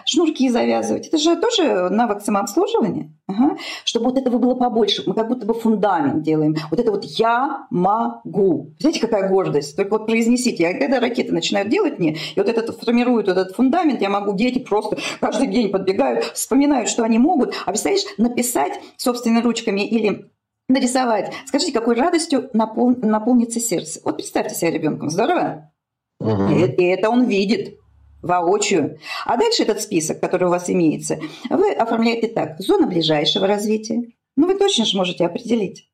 [0.06, 1.08] шнурки завязывать.
[1.08, 3.14] Это же тоже навык самообслуживания.
[3.28, 3.58] Ага.
[3.86, 5.04] Чтобы вот этого было побольше.
[5.06, 6.56] Мы как будто бы фундамент делаем.
[6.72, 8.74] Вот это вот «я могу».
[8.80, 9.76] Знаете, какая гордость?
[9.76, 10.68] Только вот произнесите.
[10.68, 14.34] А когда ракеты начинают делать мне, и вот этот формирует вот этот фундамент, я могу,
[14.34, 17.54] дети просто каждый день подбегают, вспоминают, что они могут.
[17.66, 20.32] А представляешь, написать собственными ручками или
[20.68, 21.34] нарисовать.
[21.46, 22.96] Скажите, какой радостью напол...
[23.02, 24.00] наполнится сердце.
[24.04, 25.10] Вот представьте себя ребенком.
[25.10, 25.72] Здорово?
[26.20, 26.50] Угу.
[26.50, 27.79] И, и это он видит
[28.22, 29.00] воочию.
[29.26, 32.60] А дальше этот список, который у вас имеется, вы оформляете так.
[32.60, 34.04] Зона ближайшего развития.
[34.36, 35.90] Ну, вы точно же можете определить.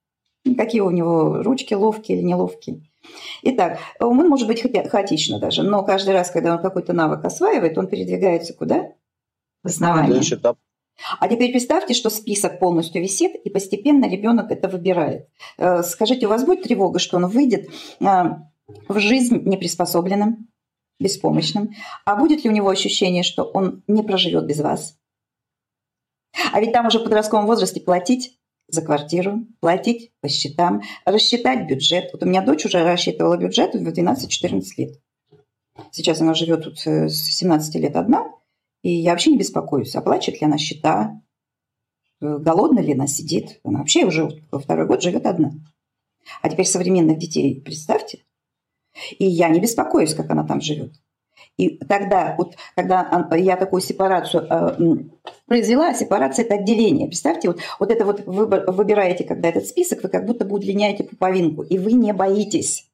[0.57, 2.81] какие у него ручки ловкие или неловкие.
[3.43, 7.87] Итак, он может быть хаотично даже, но каждый раз, когда он какой-то навык осваивает, он
[7.87, 8.91] передвигается куда?
[9.63, 10.21] В основание.
[11.19, 15.27] А теперь представьте, что список полностью висит, и постепенно ребенок это выбирает.
[15.57, 18.05] Э, скажите, у вас будет тревога, что он выйдет э,
[18.87, 20.47] в жизнь неприспособленным,
[20.99, 21.73] беспомощным?
[22.05, 24.97] А будет ли у него ощущение, что он не проживет без вас?
[26.51, 32.09] А ведь там уже в подростковом возрасте платить за квартиру, платить по счетам, рассчитать бюджет.
[32.13, 34.99] Вот у меня дочь уже рассчитывала бюджет в 12-14 лет.
[35.91, 38.31] Сейчас она живет тут э, с 17 лет одна,
[38.81, 41.21] и я вообще не беспокоюсь, оплачивает ли она счета,
[42.21, 43.59] э, голодна ли она сидит.
[43.63, 45.51] Она вообще уже во второй год живет одна.
[46.41, 48.23] А теперь современных детей представьте.
[49.17, 50.93] И я не беспокоюсь, как она там живет.
[51.57, 54.95] И тогда, вот, когда я такую сепарацию э,
[55.45, 57.07] произвела, сепарация– это отделение.
[57.07, 61.05] Представьте, вот, вот это вот вы выбираете, когда этот список, вы как будто бы удлиняете
[61.05, 62.89] пуповинку, и вы не боитесь,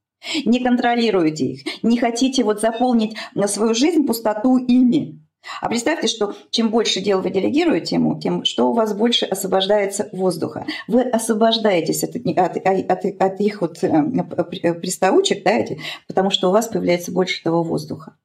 [0.46, 5.21] не контролируете их, не хотите вот заполнить свою жизнь пустоту ими.
[5.60, 10.10] А представьте, что чем больше дел вы делегируете ему, тем что у вас больше освобождается
[10.12, 10.66] воздуха.
[10.88, 16.52] Вы освобождаетесь от, от, от, от их вот э, приставучек, да, эти, потому что у
[16.52, 18.16] вас появляется больше того воздуха.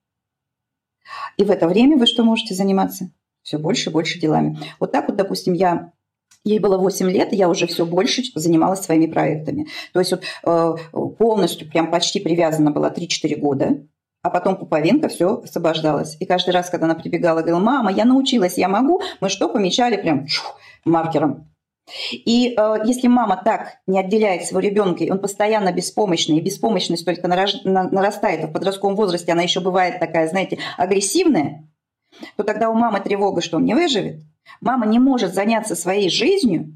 [1.37, 3.11] И в это время вы что можете заниматься?
[3.43, 4.59] Все больше и больше делами.
[4.81, 5.93] Вот так вот, допустим, я
[6.47, 9.67] Ей было 8 лет, я уже все больше занималась своими проектами.
[9.93, 10.75] То есть вот, э,
[11.19, 13.81] полностью, прям почти привязана была 3-4 года,
[14.27, 16.17] а потом Пуповенко все освобождалась.
[16.19, 19.97] И каждый раз, когда она прибегала, говорила, мама, я научилась, я могу, мы что, помечали
[19.97, 21.49] прям чух, маркером.
[22.11, 27.05] И э, если мама так не отделяет своего ребенка, и он постоянно беспомощный, и беспомощность
[27.05, 27.63] только нараж...
[27.63, 31.71] нарастает, а в подростковом возрасте она еще бывает такая, знаете, агрессивная,
[32.37, 34.23] то тогда у мамы тревога, что он не выживет.
[34.61, 36.76] Мама не может заняться своей жизнью,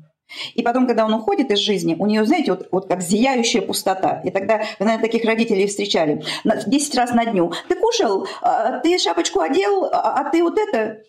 [0.55, 4.21] и потом, когда он уходит из жизни, у нее, знаете, вот, вот как зияющая пустота.
[4.25, 6.23] И тогда, вы, наверное, таких родителей встречали.
[6.45, 7.53] 10 раз на дню.
[7.69, 11.03] Ты кушал, а, ты шапочку одел, а, а ты вот это...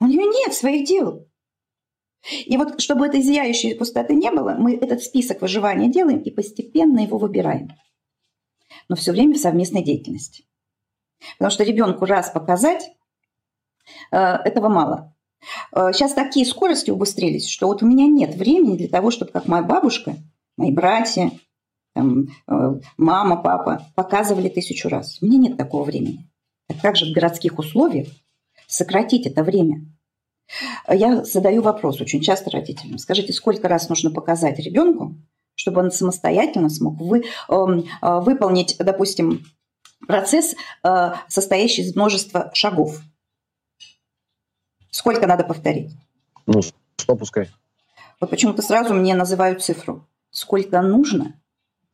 [0.00, 1.26] У нее нет своих дел.
[2.46, 7.00] И вот чтобы этой зияющей пустоты не было, мы этот список выживания делаем и постепенно
[7.00, 7.70] его выбираем.
[8.88, 10.44] Но все время в совместной деятельности.
[11.38, 12.90] Потому что ребенку раз показать,
[14.10, 15.13] э, этого мало.
[15.72, 19.46] Сейчас э, такие скорости убыстрились, что вот у меня нет времени для того, чтобы, как
[19.46, 20.16] моя бабушка,
[20.56, 21.30] мои братья,
[21.94, 25.18] там, э, мама, папа показывали тысячу раз.
[25.20, 26.28] У меня нет такого времени.
[26.82, 28.08] Как же в городских условиях
[28.66, 29.86] сократить это время?
[30.88, 32.98] Я задаю вопрос очень часто родителям.
[32.98, 35.14] Скажите, сколько раз нужно показать ребенку,
[35.54, 39.44] чтобы он самостоятельно смог вы, эм, э, выполнить, допустим,
[40.06, 43.00] процесс, э, состоящий из множества шагов?
[44.94, 45.90] Сколько надо повторить?
[46.46, 47.50] Ну, что пускай.
[48.20, 50.06] Вот почему-то сразу мне называют цифру.
[50.30, 51.34] Сколько нужно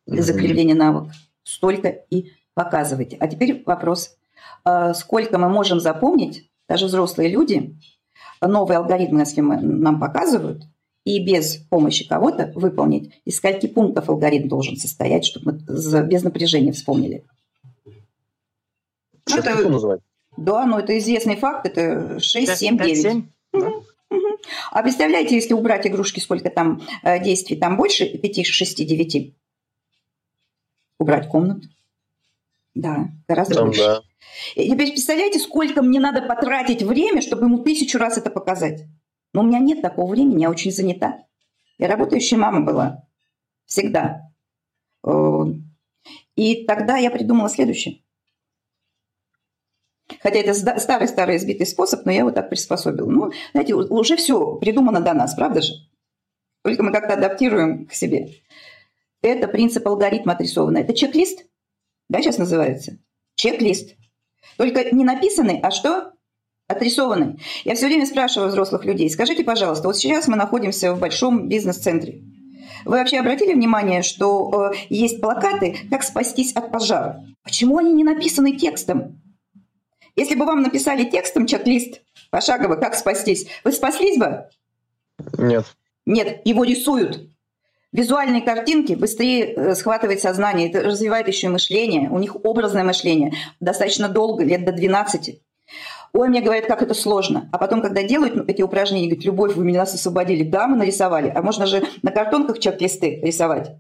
[0.04, 3.16] для закрепления навыка, столько и показывайте.
[3.18, 4.18] А теперь вопрос.
[4.66, 7.74] Э, сколько мы можем запомнить, даже взрослые люди,
[8.42, 10.64] новые алгоритмы, если мы, нам показывают,
[11.04, 16.72] и без помощи кого-то выполнить, из скольки пунктов алгоритм должен состоять, чтобы мы без напряжения
[16.72, 17.24] вспомнили.
[19.26, 20.02] Что это, называть?
[20.40, 23.03] Да, но это известный факт, это 6, 7, 9.
[23.03, 23.29] 7?
[23.53, 23.85] Угу.
[24.70, 29.35] А представляете, если убрать игрушки, сколько там э, действий, там больше 5, 6, 9?
[30.98, 31.68] Убрать комнату?
[32.74, 33.81] Да, гораздо там, больше.
[33.81, 34.03] Да.
[34.55, 38.87] И теперь представляете, сколько мне надо потратить время, чтобы ему тысячу раз это показать.
[39.35, 41.24] Но у меня нет такого времени, я очень занята.
[41.76, 43.05] Я работающая мама была.
[43.66, 44.22] Всегда.
[45.07, 45.44] Э,
[46.35, 48.00] и тогда я придумала следующее.
[50.23, 53.09] Хотя это старый-старый избитый способ, но я его так приспособила.
[53.09, 55.73] Ну, знаете, уже все придумано до нас, правда же?
[56.62, 58.29] Только мы как-то адаптируем к себе.
[59.23, 60.83] Это принцип алгоритма отрисованный.
[60.83, 61.44] Это чек-лист,
[62.09, 62.99] да, сейчас называется?
[63.37, 63.94] Чек-лист.
[64.57, 66.12] Только не написанный, а что?
[66.68, 67.40] Отрисованный.
[67.64, 72.23] Я все время спрашиваю взрослых людей, скажите, пожалуйста, вот сейчас мы находимся в большом бизнес-центре.
[72.85, 77.25] Вы вообще обратили внимание, что э, есть плакаты «Как спастись от пожара»?
[77.42, 79.20] Почему они не написаны текстом?
[80.20, 84.44] Если бы вам написали текстом чек-лист пошагово «Как спастись», вы спаслись бы?
[85.38, 85.64] Нет.
[86.04, 87.30] Нет, его рисуют.
[87.90, 92.11] Визуальные картинки быстрее э, схватывает сознание, это развивает еще и мышление.
[92.11, 95.40] У них образное мышление достаточно долго, лет до 12.
[96.12, 97.48] Ой, мне говорят, как это сложно.
[97.50, 100.42] А потом, когда делают эти упражнения, говорят, любовь, вы меня нас освободили.
[100.42, 101.33] Да, мы нарисовали.
[101.35, 103.70] А можно же на картонках чек-листы рисовать.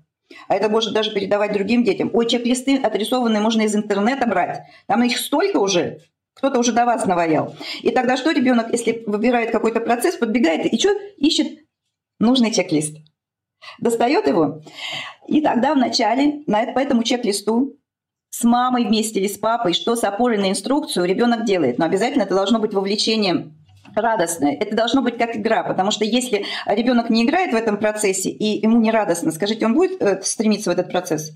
[0.48, 2.10] А это может даже передавать другим детям.
[2.14, 4.62] Ой, чек-листы отрисованные можно из интернета брать.
[4.86, 6.00] Там их столько уже.
[6.34, 7.54] Кто-то уже до вас наваял.
[7.82, 11.58] И тогда что ребенок, если выбирает какой-то процесс, подбегает и что ищет
[12.18, 12.96] нужный чек-лист.
[13.78, 14.62] достает его,
[15.26, 17.76] и тогда вначале на, по этому чек-листу
[18.30, 21.78] с мамой вместе или с папой, что с опорой на инструкцию ребенок делает.
[21.78, 23.52] Но обязательно это должно быть вовлечение
[23.94, 24.54] радостное.
[24.54, 28.62] Это должно быть как игра, потому что если ребенок не играет в этом процессе и
[28.62, 31.32] ему не радостно, скажите, он будет э, стремиться в этот процесс?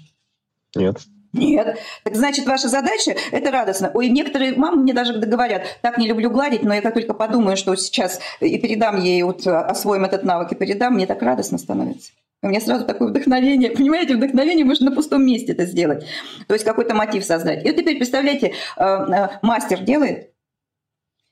[0.74, 0.98] Нет.
[1.34, 1.78] Нет.
[2.04, 3.90] Так значит, ваша задача– это радостно.
[3.92, 7.56] Ой, некоторые мамы мне даже говорят, так не люблю гладить, но я как только подумаю,
[7.56, 12.12] что сейчас и передам ей, вот освоим этот навык и передам, мне так радостно становится.
[12.40, 13.70] У меня сразу такое вдохновение.
[13.76, 16.06] Понимаете, вдохновение можно на пустом месте это сделать.
[16.46, 17.64] То есть какой-то мотив создать.
[17.64, 20.30] И вот теперь представляете, э, э, мастер делает,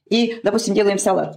[0.08, 1.36] и, допустим, делаем салат.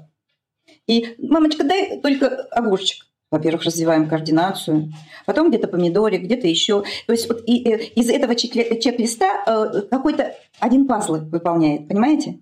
[0.87, 3.05] И, мамочка, дай только огурчик.
[3.35, 4.93] Во-первых, развиваем координацию,
[5.25, 6.83] потом где-то помидорик, где-то еще.
[7.05, 12.39] То есть вот э, из этого чек-листа э, какой-то один пазл выполняет, понимаете?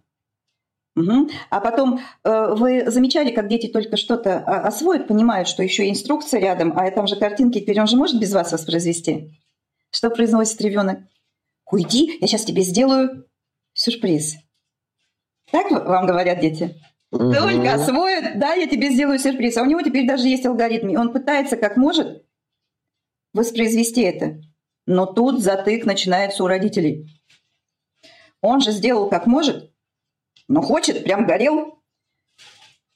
[0.95, 1.29] Угу.
[1.49, 6.77] А потом э, вы замечали, как дети только что-то освоят, понимают, что еще инструкция рядом,
[6.77, 9.32] а там же картинки, теперь он же может без вас воспроизвести.
[9.89, 10.99] Что произносит ребенок?
[11.71, 13.25] Уйди, я сейчас тебе сделаю
[13.73, 14.36] сюрприз.
[15.51, 16.75] Так вам говорят дети?
[17.13, 17.32] Угу.
[17.32, 19.58] Только освоят, да, я тебе сделаю сюрприз.
[19.58, 20.89] А у него теперь даже есть алгоритм.
[20.89, 22.26] И он пытается как может
[23.34, 24.41] воспроизвести это.
[24.88, 27.08] Но тут затык начинается у родителей.
[28.41, 29.71] Он же сделал как может,
[30.47, 31.80] но хочет, прям горел.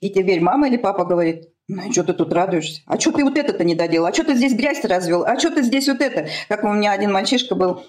[0.02, 2.82] И теперь мама или папа говорит, ну, что ты тут радуешься?
[2.88, 4.08] А что ты вот это-то не доделал?
[4.08, 5.26] А что ты здесь грязь развел?
[5.26, 6.28] А что ты здесь вот это?
[6.50, 7.84] Как у меня один мальчишка был,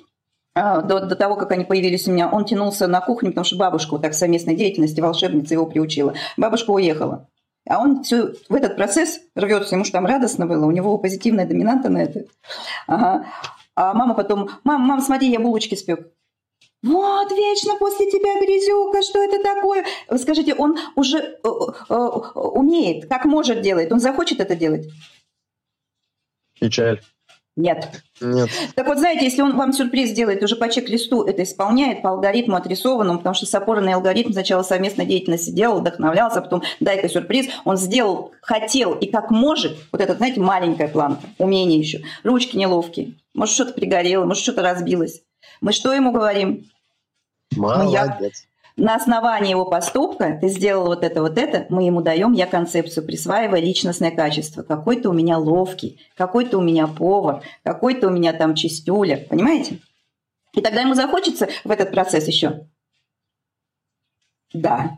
[0.82, 3.92] до, до того, как они появились у меня, он тянулся на кухню, потому что бабушка
[3.92, 6.14] вот так совместной деятельности, волшебница его приучила.
[6.36, 7.28] Бабушка уехала.
[7.68, 11.46] А он все в этот процесс рвется, ему же там радостно было, у него позитивная
[11.46, 12.24] доминанта на это.
[12.86, 13.26] Ага.
[13.74, 16.10] А мама потом, мам, мам, смотри, я булочки спек.
[16.82, 19.84] Вот, вечно после тебя грязюка, что это такое?
[20.08, 21.48] Вы скажите, он уже э,
[21.88, 24.86] э, умеет, как может делает, он захочет это делать?
[26.58, 27.00] Печаль.
[27.58, 28.02] Нет.
[28.20, 28.50] Нет.
[28.76, 32.54] Так вот, знаете, если он вам сюрприз делает, уже по чек-листу это исполняет, по алгоритму
[32.54, 37.48] отрисованному, потому что с опорой на алгоритм сначала совместной деятельности делал, вдохновлялся, потом дай-ка сюрприз,
[37.64, 43.14] он сделал, хотел и как может, вот это, знаете, маленькая планка, умение еще, ручки неловкие,
[43.34, 45.22] может, что-то пригорело, может, что-то разбилось.
[45.60, 46.70] Мы что ему говорим?
[47.56, 48.46] Молодец
[48.78, 53.04] на основании его поступка ты сделал вот это, вот это, мы ему даем, я концепцию
[53.04, 54.62] присваиваю личностное качество.
[54.62, 59.80] Какой-то у меня ловкий, какой-то у меня повар, какой-то у меня там чистюля, понимаете?
[60.54, 62.66] И тогда ему захочется в этот процесс еще.
[64.52, 64.96] Да,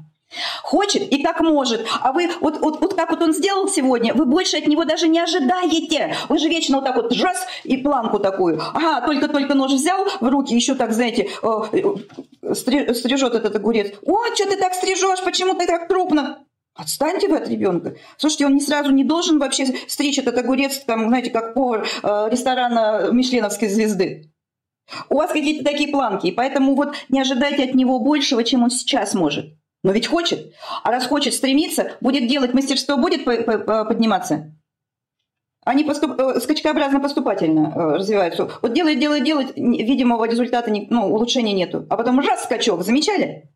[0.63, 1.87] Хочет и как может.
[2.01, 5.09] А вы, вот, вот, вот как вот он сделал сегодня, вы больше от него даже
[5.09, 6.15] не ожидаете.
[6.29, 8.61] Вы же вечно вот так вот раз и планку такую.
[8.61, 13.93] Ага, только-только нож взял в руки, еще так, знаете, э, стрижет этот огурец.
[14.05, 16.45] О, что ты так стрижешь, почему ты так крупно?
[16.77, 17.97] Отстаньте вы от ребенка.
[18.17, 22.29] Слушайте, он не сразу не должен вообще стричь этот огурец, там, знаете, как повар э,
[22.31, 24.31] ресторана Мишленовской звезды.
[25.09, 28.71] У вас какие-то такие планки, и поэтому вот не ожидайте от него большего, чем он
[28.71, 29.60] сейчас может.
[29.83, 30.53] Но ведь хочет.
[30.83, 34.53] А раз хочет стремиться, будет делать мастерство, будет подниматься.
[35.65, 36.19] Они поступ...
[36.19, 38.51] Э, скачкообразно поступательно э, развиваются.
[38.63, 41.87] Вот делает, делает, делает, видимого результата, ну, улучшения нету.
[41.91, 43.51] А потом раз скачок, замечали?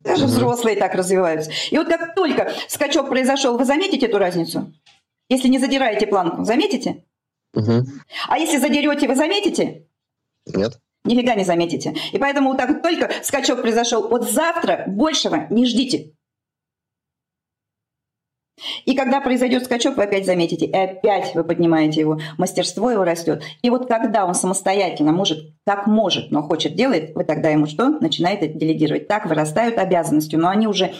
[0.00, 1.50] Даже взрослые так развиваются.
[1.70, 4.72] И вот как только скачок произошел, вы заметите эту разницу?
[5.28, 7.04] Если не задираете планку, заметите?
[7.54, 7.86] Угу.
[8.28, 9.86] А если задерете, вы заметите?
[10.46, 10.78] Нет.
[11.08, 11.94] Нифига не заметите.
[12.12, 14.06] И поэтому вот так только скачок произошел.
[14.08, 16.12] Вот завтра большего не ждите.
[18.84, 23.42] И когда произойдет скачок, вы опять заметите, и опять вы поднимаете его, мастерство его растет.
[23.62, 27.88] И вот когда он самостоятельно может, как может, но хочет делает, вы тогда ему что?
[27.88, 29.08] Начинаете делегировать.
[29.08, 30.92] Так вырастают обязанности, но они уже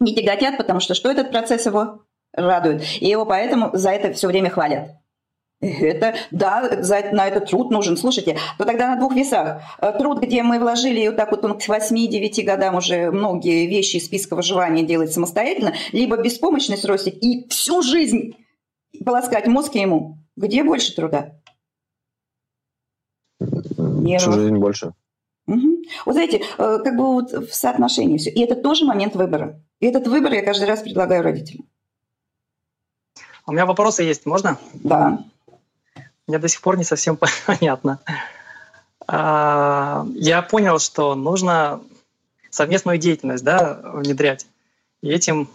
[0.00, 2.00] не тяготят, потому что что этот процесс его
[2.32, 2.82] радует.
[3.00, 5.03] И его поэтому за это все время хвалят.
[5.60, 7.96] Это, да, за, на это труд нужен.
[7.96, 9.62] Слушайте, то тогда на двух весах.
[9.80, 13.96] Э, труд, где мы вложили, вот так вот он к 8-9 годам уже многие вещи
[13.96, 18.36] из списка выживания делать самостоятельно, либо беспомощность ростить и всю жизнь
[19.04, 20.18] полоскать мозг ему.
[20.36, 21.32] Где больше труда?
[23.38, 24.92] Всю жизнь больше.
[25.46, 25.82] Угу.
[26.06, 28.30] Вот знаете, э, как бы вот в соотношении все.
[28.30, 29.62] И это тоже момент выбора.
[29.80, 31.66] И этот выбор я каждый раз предлагаю родителям.
[33.46, 34.58] У меня вопросы есть, можно?
[34.74, 35.24] Да
[36.26, 38.00] мне до сих пор не совсем понятно.
[39.06, 41.82] А, я понял, что нужно
[42.50, 44.46] совместную деятельность да, внедрять
[45.02, 45.48] и этим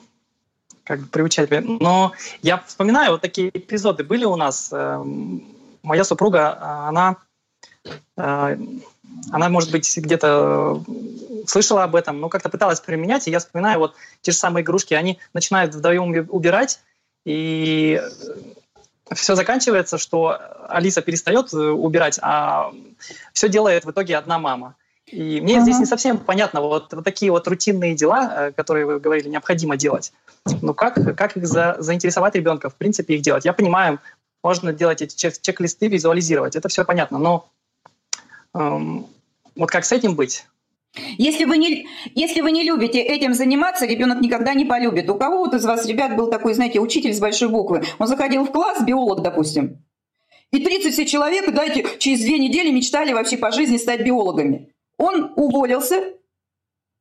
[0.84, 1.50] как бы приучать.
[1.52, 4.70] Но я вспоминаю, вот такие эпизоды были у нас.
[4.72, 5.44] Эм,
[5.84, 7.18] моя супруга, она,
[8.18, 8.58] э,
[9.32, 10.84] она может быть, где-то
[11.48, 14.94] слышала об этом, но как-то пыталась применять, и я вспоминаю вот те же самые игрушки,
[14.94, 16.82] они начинают вдвоем убирать,
[17.26, 18.02] и
[19.14, 22.72] все заканчивается, что Алиса перестает э, убирать, а
[23.34, 24.76] все делает в итоге одна мама.
[25.08, 25.64] И мне ага.
[25.64, 29.78] здесь не совсем понятно, вот, вот такие вот рутинные дела, э, которые вы говорили, необходимо
[29.78, 30.14] делать.
[30.62, 33.46] Ну как, как их за, заинтересовать ребенка, в принципе, их делать?
[33.46, 34.00] Я понимаю,
[34.44, 37.50] можно делать эти чек- чек-листы, визуализировать, это все понятно, но
[38.54, 39.08] эм,
[39.56, 40.46] вот как с этим быть?
[41.18, 45.10] Если вы, не, если вы не любите этим заниматься, ребенок никогда не полюбит.
[45.10, 47.84] У кого вот из вас, ребят, был такой, знаете, учитель с большой буквы.
[48.00, 49.84] Он заходил в класс, биолог, допустим.
[50.52, 54.74] И 30 все человек, дайте, через две недели мечтали вообще по жизни стать биологами.
[54.98, 56.14] Он уволился,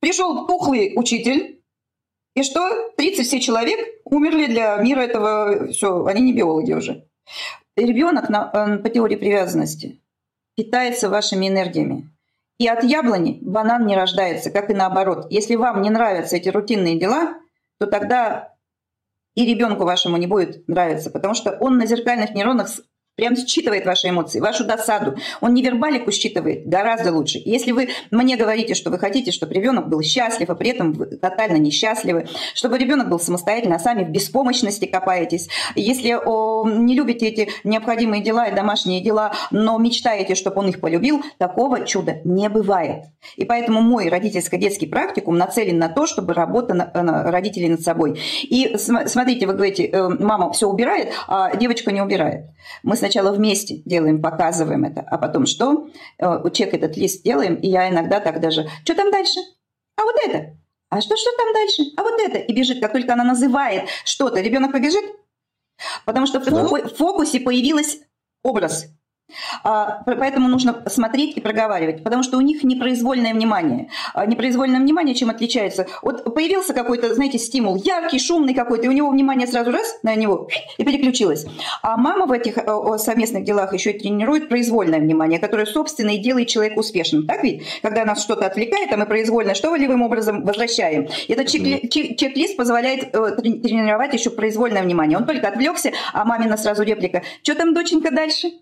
[0.01, 1.62] пришел тухлый учитель,
[2.34, 2.91] и что?
[2.97, 7.09] 30 все человек умерли для мира этого, все, они не биологи уже.
[7.74, 10.03] Ребенок на, по теории привязанности
[10.57, 12.11] питается вашими энергиями.
[12.59, 15.26] И от яблони банан не рождается, как и наоборот.
[15.30, 17.34] Если вам не нравятся эти рутинные дела,
[17.78, 18.54] то тогда
[19.34, 22.68] и ребенку вашему не будет нравиться, потому что он на зеркальных нейронах
[23.19, 25.16] прям считывает ваши эмоции, вашу досаду.
[25.41, 27.43] Он не вербалику считывает гораздо лучше.
[27.45, 31.07] Если вы мне говорите, что вы хотите, чтобы ребенок был счастлив, а при этом вы
[31.07, 37.27] тотально несчастливы, чтобы ребенок был самостоятельный, а сами в беспомощности копаетесь, если о, не любите
[37.27, 42.49] эти необходимые дела и домашние дела, но мечтаете, чтобы он их полюбил, такого чуда не
[42.49, 43.07] бывает.
[43.35, 48.21] И поэтому мой родительско-детский практикум нацелен на то, чтобы работа на, на родителей над собой.
[48.45, 52.45] И смотрите, вы говорите, э, мама все убирает, а девочка не убирает.
[52.85, 55.88] Мы сначала вместе делаем, показываем это, а потом что?
[56.18, 59.40] Э, чек этот лист делаем, и я иногда так даже, что там дальше?
[59.96, 60.56] А вот это.
[60.90, 61.82] А что, что там дальше?
[61.96, 62.38] А вот это.
[62.38, 65.04] И бежит, как только она называет что-то, ребенок побежит,
[66.04, 68.00] потому что в фокусе появилась
[68.42, 68.86] образ.
[69.62, 73.91] А, поэтому нужно смотреть и проговаривать, потому что у них непроизвольное внимание.
[74.14, 75.87] А, непроизвольное внимание чем отличается?
[76.03, 80.14] Вот появился какой-то, знаете, стимул, яркий, шумный какой-то, и у него внимание сразу раз на
[80.14, 81.47] него и переключилось.
[81.83, 82.59] А мама в этих
[82.99, 87.26] совместных делах еще тренирует произвольное внимание, которое, собственно, и делает человека успешным.
[87.26, 87.62] Так ведь?
[87.83, 91.09] Когда нас что-то отвлекает, а мы произвольно что волевым образом возвращаем.
[91.29, 95.18] Этот чек-лист позволяет э, тренировать еще произвольное внимание.
[95.18, 97.22] Он только отвлекся, а мамина сразу реплика.
[97.43, 98.53] Что там, доченька, дальше?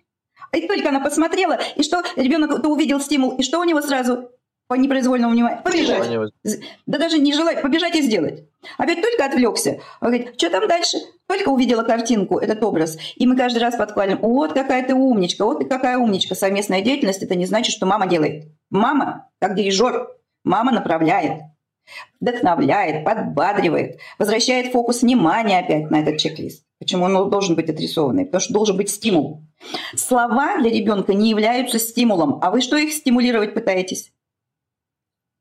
[0.52, 4.30] И только она посмотрела, и что ребенок увидел стимул, и что у него сразу
[4.68, 5.62] по непроизвольному вниманию?
[5.62, 6.32] Побежать.
[6.86, 8.44] Да даже не желать, побежать и сделать.
[8.78, 9.80] Опять только отвлекся.
[10.00, 10.98] Он говорит, что там дальше?
[11.28, 12.98] Только увидела картинку, этот образ.
[13.14, 16.34] И мы каждый раз подхвалим, вот какая ты умничка, вот ты какая умничка.
[16.34, 18.48] Совместная деятельность, это не значит, что мама делает.
[18.70, 20.08] Мама, как дирижер,
[20.42, 21.42] мама направляет,
[22.20, 26.64] вдохновляет, подбадривает, возвращает фокус внимания опять на этот чек-лист.
[26.78, 28.26] Почему он должен быть отрисованный?
[28.26, 29.42] Потому что должен быть стимул.
[29.94, 34.12] Слова для ребенка не являются стимулом, а вы что их стимулировать пытаетесь?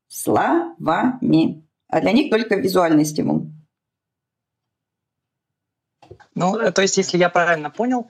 [0.08, 1.62] Словами.
[1.88, 3.46] А для них только визуальный стимул.
[6.34, 8.08] Ну, э, то есть, если я правильно понял,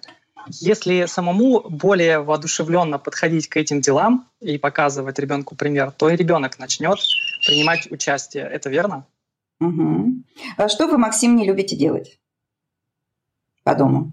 [0.48, 6.58] если самому более воодушевленно подходить к этим делам и показывать ребенку пример, то и ребенок
[6.58, 6.98] начнет
[7.46, 8.44] принимать участие.
[8.44, 9.06] Это верно?
[9.60, 10.12] Угу.
[10.58, 12.18] А что вы, Максим, не любите делать
[13.62, 14.12] по дому?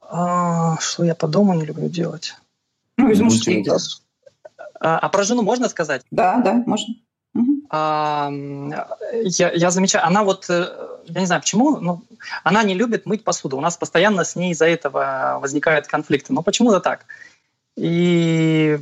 [0.00, 2.34] А, что я по дому не люблю делать?
[2.96, 3.66] Ну, из мужских
[4.80, 6.02] А, а про жену можно сказать?
[6.10, 6.94] Да, да, можно.
[7.70, 8.30] А,
[9.12, 10.66] я, я замечаю, она вот, э,
[11.06, 12.02] я не знаю почему, но
[12.42, 13.58] она не любит мыть посуду.
[13.58, 16.32] У нас постоянно с ней из-за этого возникают конфликты.
[16.32, 17.04] Но почему-то так.
[17.76, 18.78] И,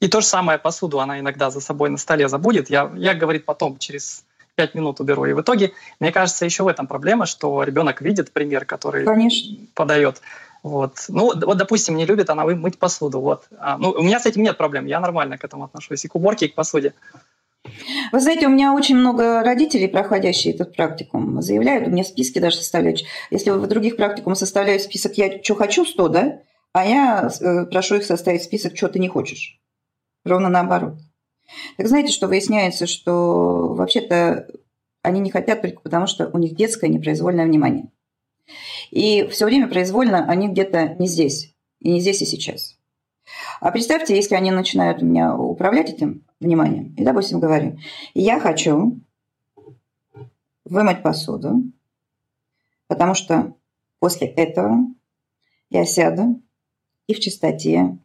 [0.00, 2.70] и, то же самое посуду она иногда за собой на столе забудет.
[2.70, 4.24] Я, я говорит, потом через
[4.54, 5.24] пять минут уберу.
[5.26, 9.56] И в итоге, мне кажется, еще в этом проблема, что ребенок видит пример, который Конечно.
[9.74, 10.20] подает.
[10.62, 11.04] Вот.
[11.08, 13.20] Ну, вот, допустим, не любит она мыть посуду.
[13.20, 13.44] Вот.
[13.58, 16.04] А, ну, у меня с этим нет проблем, я нормально к этому отношусь.
[16.04, 16.92] И к уборке, и к посуде.
[18.12, 22.56] Вы знаете, у меня очень много родителей, проходящие этот практикум, заявляют, у меня списки даже
[22.56, 23.00] составляют.
[23.30, 26.40] Если в других практикумах составляю список «я что хочу 100», да,
[26.72, 29.55] а я э, прошу их составить список «что ты не хочешь».
[30.26, 30.98] Ровно наоборот.
[31.76, 34.48] Так знаете, что выясняется, что вообще-то
[35.02, 37.92] они не хотят только потому, что у них детское непроизвольное внимание.
[38.90, 42.76] И все время произвольно они где-то не здесь, и не здесь и сейчас.
[43.60, 47.78] А представьте, если они начинают у меня управлять этим вниманием, и, допустим, говорю,
[48.14, 48.98] я хочу
[50.64, 51.62] вымыть посуду,
[52.88, 53.54] потому что
[54.00, 54.78] после этого
[55.70, 56.42] я сяду
[57.06, 57.96] и в чистоте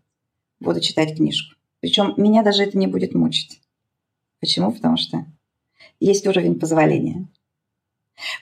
[0.59, 1.55] буду читать книжку.
[1.81, 3.61] Причем меня даже это не будет мучить.
[4.39, 4.71] Почему?
[4.71, 5.25] Потому что
[5.99, 7.27] есть уровень позволения.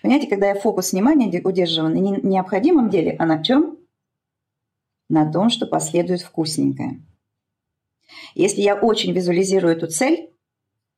[0.02, 3.78] Понимаете, когда я фокус внимания удерживаю на необходимом деле, а на чем?
[5.10, 7.02] На том, что последует вкусненькое.
[8.36, 10.32] Если я очень визуализирую эту цель,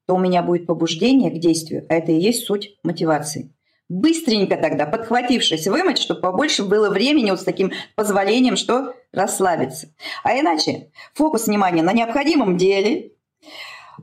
[0.08, 3.54] то у меня будет побуждение к действию, а это и есть суть мотивации.
[3.92, 9.89] Быстренько тогда, подхватившись, вымыть, чтобы побольше было времени вот с таким позволением, что расслабиться.
[10.24, 13.12] А иначе фокус внимания на необходимом деле,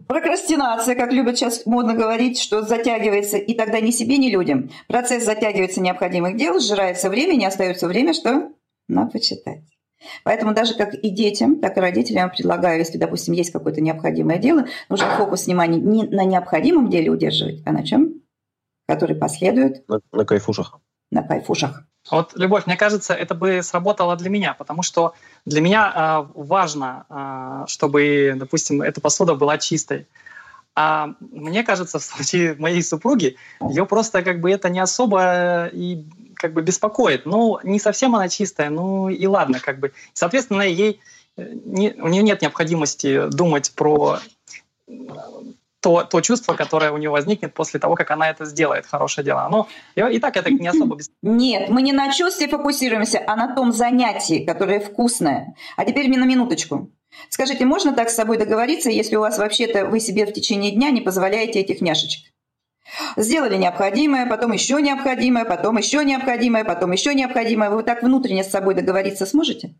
[0.06, 4.70] прокрастинация, как любят сейчас модно говорить, что затягивается, и тогда ни себе, ни людям.
[4.88, 8.50] Процесс затягивается необходимых дел, сжирается время, не остается время, что?
[8.88, 9.62] На почитать.
[10.22, 14.36] Поэтому даже как и детям, так и родителям я предлагаю, если, допустим, есть какое-то необходимое
[14.36, 18.20] дело, нужно фокус внимания не на необходимом деле удерживать, а на чем?
[18.88, 19.86] Который последует.
[19.88, 20.80] На, на кайфушах.
[21.10, 21.84] На кайфушах.
[22.10, 25.14] Вот, Любовь, мне кажется, это бы сработало для меня, потому что
[25.44, 30.06] для меня э, важно, э, чтобы, допустим, эта посуда была чистой.
[30.74, 33.36] А мне кажется, в случае моей супруги,
[33.68, 37.26] ее просто как бы это не особо и как бы беспокоит.
[37.26, 39.92] Ну, не совсем она чистая, ну и ладно, как бы.
[40.14, 41.00] Соответственно, ей
[41.36, 44.20] э, не, у нее нет необходимости думать про
[45.80, 49.44] то, то чувство, которое у нее возникнет после того, как она это сделает, хорошее дело.
[49.44, 50.98] Оно и так это не особо.
[51.22, 55.54] Нет, мы не на чувстве фокусируемся, а на том занятии, которое вкусное.
[55.76, 56.90] А теперь на минуточку.
[57.30, 60.90] Скажите, можно так с собой договориться, если у вас вообще-то вы себе в течение дня
[60.90, 62.32] не позволяете этих няшечек?
[63.16, 67.70] Сделали необходимое, потом еще необходимое, потом еще необходимое, потом еще необходимое.
[67.70, 69.74] Вы так внутренне с собой договориться сможете?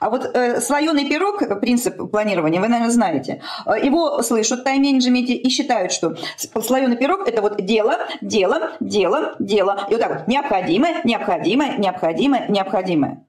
[0.00, 3.42] А вот э, слоеный пирог, принцип планирования, вы, наверное, знаете.
[3.66, 9.36] Э, его слышат в тайм-менеджменте и считают, что слоеный пирог– это вот дело, дело, дело,
[9.38, 9.86] дело.
[9.88, 13.26] И вот так вот необходимое, необходимое, необходимое, необходимое.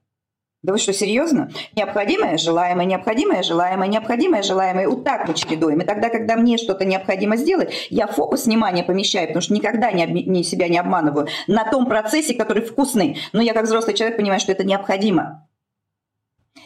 [0.62, 1.50] Да вы что, серьезно?
[1.76, 4.88] Необходимое, желаемое, необходимое, желаемое, необходимое, желаемое.
[4.88, 5.80] Вот так мы чередуем.
[5.80, 10.06] И тогда, когда мне что-то необходимо сделать, я фокус внимания помещаю, потому что никогда не,
[10.06, 13.18] не себя не обманываю, на том процессе, который вкусный.
[13.32, 15.48] Но я как взрослый человек понимаю, что это необходимо.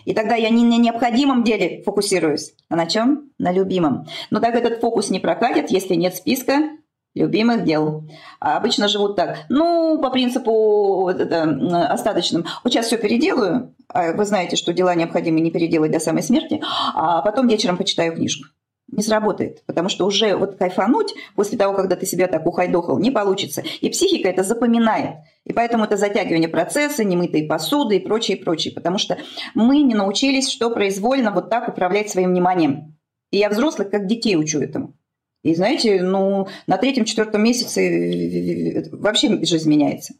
[0.04, 3.30] И тогда я не на необходимом деле фокусируюсь, а на чем?
[3.38, 4.06] На любимом.
[4.30, 6.70] Но так этот фокус не прокатит, если нет списка
[7.16, 8.04] любимых дел.
[8.40, 9.38] А обычно живут так.
[9.48, 12.44] Ну, по принципу это, остаточным.
[12.62, 13.74] Вот сейчас все переделаю.
[13.88, 16.62] А вы знаете, что дела необходимо не переделать до самой смерти.
[16.94, 18.46] А потом вечером почитаю книжку.
[18.88, 23.10] Не сработает, потому что уже вот кайфануть после того, когда ты себя так ухайдохал, не
[23.10, 23.64] получится.
[23.80, 25.16] И психика это запоминает.
[25.44, 28.72] И поэтому это затягивание процесса, немытые посуды и прочее, и прочее.
[28.72, 29.18] Потому что
[29.54, 32.96] мы не научились, что произвольно вот так управлять своим вниманием.
[33.32, 34.94] И я взрослых как детей учу этому.
[35.42, 40.14] И знаете, ну, на третьем-четвертом месяце э, вообще жизнь меняется.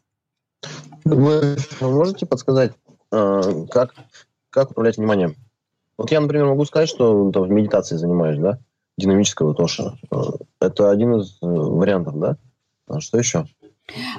[1.05, 2.73] Вы можете подсказать,
[3.09, 3.93] как,
[4.49, 5.35] как управлять вниманием?
[5.97, 8.59] Вот я, например, могу сказать, что там, в медитации занимаюсь, да,
[8.97, 9.93] динамического тоже.
[10.59, 12.37] Это один из э, вариантов, да?
[12.87, 13.45] А что еще?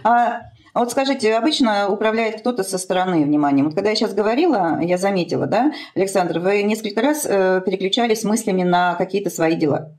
[0.02, 0.40] А,
[0.74, 3.66] а вот скажите, обычно управляет кто-то со стороны вниманием.
[3.66, 8.62] Вот когда я сейчас говорила, я заметила, да, Александр, вы несколько раз э, переключались мыслями
[8.62, 9.96] на какие-то свои дела.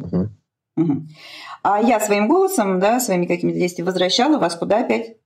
[0.00, 0.28] Угу.
[0.76, 1.02] Угу.
[1.62, 5.16] А я своим голосом, да, своими какими-то действиями возвращала вас куда опять?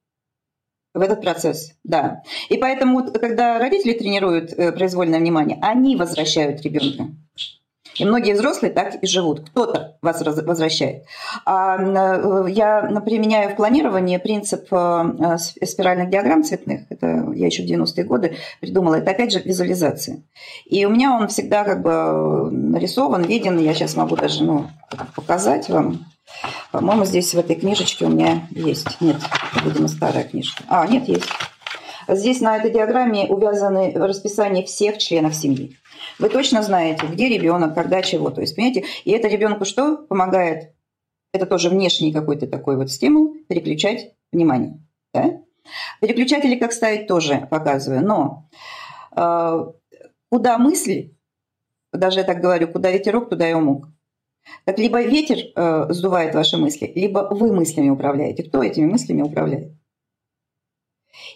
[0.95, 2.22] В этот процесс, да.
[2.51, 7.09] И поэтому, когда родители тренируют э, произвольное внимание, они возвращают ребенка.
[7.97, 9.49] И многие взрослые так и живут.
[9.49, 11.05] Кто-то вас возвращает.
[11.45, 16.82] А э, я применяю в планировании принцип э, спиральных диаграмм цветных.
[16.88, 18.97] Это я еще в 90-е годы придумала.
[18.97, 20.22] Это опять же визуализация.
[20.64, 23.59] И у меня он всегда как бы нарисован, виден.
[23.59, 24.66] Я сейчас могу даже ну,
[25.14, 26.07] показать вам.
[26.70, 29.01] По-моему, здесь в этой книжечке у меня есть.
[29.01, 29.16] Нет,
[29.64, 30.64] видимо, старая книжка.
[30.68, 31.28] А, нет, есть.
[32.09, 35.76] Здесь на этой диаграмме увязаны расписание всех членов семьи.
[36.18, 38.30] Вы точно знаете, где ребенок, когда чего.
[38.30, 40.74] То есть, понимаете, и это ребенку что помогает?
[41.33, 44.80] Это тоже внешний какой-то такой вот стимул переключать внимание.
[45.14, 45.41] Да?
[46.01, 48.05] Переключатели как ставить тоже показываю.
[48.05, 48.49] Но
[49.16, 49.72] э,
[50.30, 51.16] куда мысли,
[51.93, 53.89] даже я так говорю, куда ветерок, туда и умок.
[54.64, 58.43] Так либо ветер э, сдувает ваши мысли, либо вы мыслями управляете.
[58.43, 59.72] Кто этими мыслями управляет?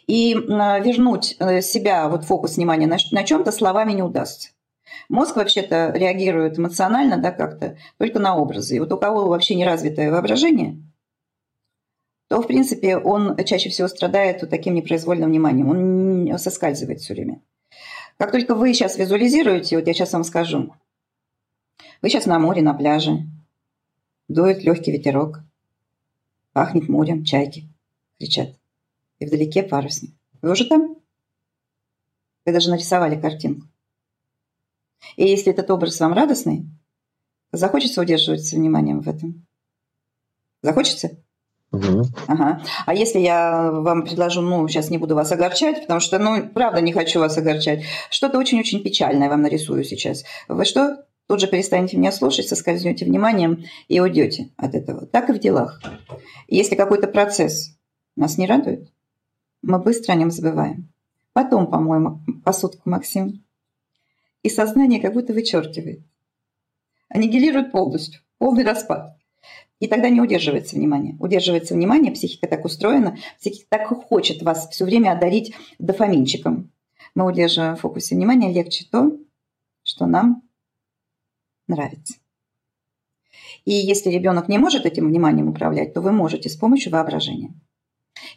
[0.07, 4.51] И э, вернуть э, себя, вот фокус внимания на, на чем-то словами не удастся.
[5.09, 8.77] Мозг вообще-то реагирует эмоционально, да, как-то, только на образы.
[8.77, 10.83] И вот у кого вообще не развитое воображение,
[12.29, 15.69] то, в принципе, он чаще всего страдает вот таким непроизвольным вниманием.
[15.69, 17.41] Он соскальзывает все время.
[18.19, 20.73] Как только вы сейчас визуализируете, вот я сейчас вам скажу,
[22.03, 23.27] вы сейчас на море, на пляже,
[24.29, 25.41] дует легкий ветерок,
[26.53, 27.69] пахнет морем, чайки
[28.19, 28.51] кричат,
[29.19, 30.15] и вдалеке парусник.
[30.43, 30.97] Вы уже там?
[32.45, 33.67] Вы даже нарисовали картинку.
[35.17, 36.67] И если этот образ вам радостный,
[37.53, 39.47] захочется удерживаться вниманием в этом?
[40.63, 41.11] Захочется?
[41.73, 42.05] Угу.
[42.29, 42.63] Ага.
[42.87, 46.81] А если я вам предложу, ну, сейчас не буду вас огорчать, потому что, ну, правда,
[46.81, 50.25] не хочу вас огорчать, что-то очень-очень печальное вам нарисую сейчас.
[50.49, 51.05] Вы что?
[51.27, 55.07] Тут же перестанете меня слушать, соскользнете вниманием и уйдете от этого.
[55.07, 55.81] Так и в делах.
[56.49, 57.77] Если какой-то процесс
[58.15, 58.91] нас не радует,
[59.63, 60.89] мы быстро о нем забываем.
[61.33, 63.45] Потом, по-моему, посудку Максим.
[64.43, 66.01] И сознание как будто вычеркивает.
[67.09, 68.21] Аннигилирует полностью.
[68.39, 69.17] Полный распад.
[69.79, 71.17] И тогда не удерживается внимание.
[71.21, 76.71] Удерживается внимание, психика так устроена, психика так хочет вас все время одарить дофаминчиком.
[77.15, 79.19] Мы удерживаем в фокусе внимания легче то,
[79.83, 80.43] что нам
[81.69, 82.15] нравится.
[83.65, 87.55] И если ребенок не может этим вниманием управлять, то вы можете с помощью воображения.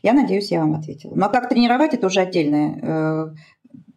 [0.01, 1.15] Я надеюсь, я вам ответила.
[1.15, 3.35] Но как тренировать, это уже отдельное.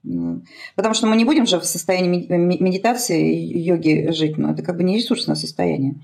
[0.04, 0.38] Э,
[0.76, 4.84] потому что мы не будем же в состоянии медитации, йоги жить, но это как бы
[4.84, 6.00] не ресурсное состояние.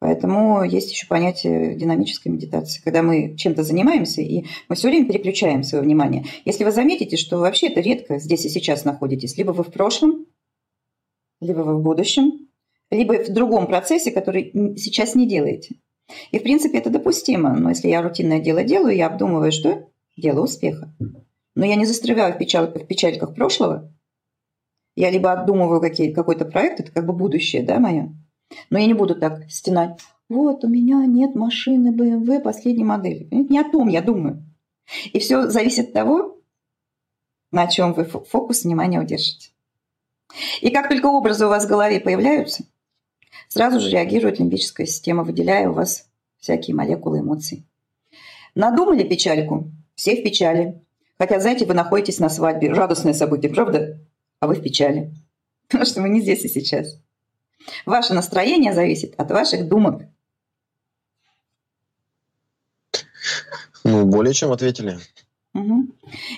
[0.00, 5.62] Поэтому есть еще понятие динамической медитации, когда мы чем-то занимаемся, и мы все время переключаем
[5.62, 6.26] свое внимание.
[6.44, 10.26] Если вы заметите, что вообще это редко здесь и сейчас находитесь, либо вы в прошлом,
[11.40, 12.48] либо вы в будущем,
[12.90, 15.76] либо в другом процессе, который сейчас не делаете.
[16.30, 17.54] И, в принципе, это допустимо.
[17.54, 20.94] Но если я рутинное дело делаю, я обдумываю, что дело успеха.
[21.54, 23.92] Но я не застреваю в, печаль, в печальках прошлого.
[24.96, 28.14] Я либо обдумываю какие, какой-то проект, это как бы будущее, да, мое.
[28.70, 30.00] Но я не буду так стенать.
[30.28, 33.28] Вот у меня нет машины BMW последней модели.
[33.30, 34.44] Не о том я думаю.
[35.12, 36.40] И все зависит от того,
[37.50, 39.53] на чем вы фокус внимания удержите.
[40.60, 42.64] И как только образы у вас в голове появляются,
[43.48, 46.08] сразу же реагирует лимбическая система, выделяя у вас
[46.38, 47.64] всякие молекулы эмоций.
[48.54, 49.70] Надумали печальку?
[49.94, 50.80] Все в печали.
[51.18, 52.72] Хотя, знаете, вы находитесь на свадьбе.
[52.72, 53.98] Радостное событие, правда?
[54.40, 55.14] А вы в печали.
[55.68, 56.98] Потому что мы не здесь и сейчас.
[57.86, 60.02] Ваше настроение зависит от ваших думок.
[63.84, 64.98] Ну, более чем ответили.
[65.54, 65.86] Угу.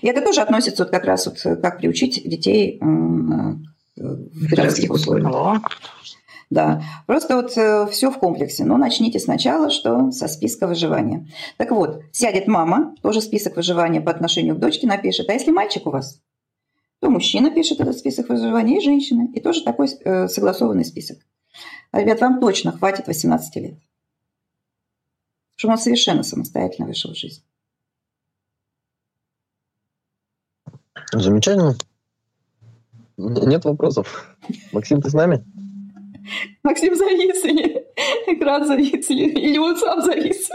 [0.03, 2.81] И это тоже относится вот как раз вот как приучить детей
[3.97, 5.63] в городских условиях.
[6.49, 8.65] Да, просто вот э, все в комплексе.
[8.65, 11.29] Но начните сначала, что со списка выживания.
[11.57, 15.29] Так вот, сядет мама, тоже список выживания по отношению к дочке напишет.
[15.29, 16.23] А если мальчик у вас,
[17.01, 19.29] то мужчина пишет этот список выживания и женщина.
[19.35, 21.19] И тоже такой э, согласованный список.
[21.91, 23.79] А, ребят, вам точно хватит 18 лет.
[25.57, 27.43] Чтобы он совершенно самостоятельно вышел в жизнь.
[31.13, 31.77] Замечательно.
[33.17, 34.37] Нет вопросов.
[34.73, 35.45] Максим, ты с нами?
[36.63, 37.87] Максим завис или
[38.27, 40.51] экран завис, или, или он сам завис.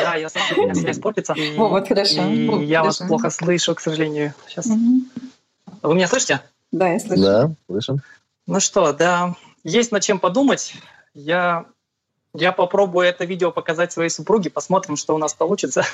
[0.00, 1.34] Да, я сам, у меня связь портится.
[1.56, 2.22] О, вот хорошо.
[2.28, 3.04] И О, я хорошо.
[3.04, 4.34] вас плохо слышу, к сожалению.
[4.46, 4.66] Сейчас.
[4.66, 6.40] Вы меня слышите?
[6.70, 7.22] Да, я слышу.
[7.22, 8.00] Да, слышим.
[8.46, 9.34] Ну что, да,
[9.64, 10.74] есть над чем подумать.
[11.14, 11.66] Я,
[12.34, 15.84] я попробую это видео показать своей супруге, посмотрим, что у нас получится.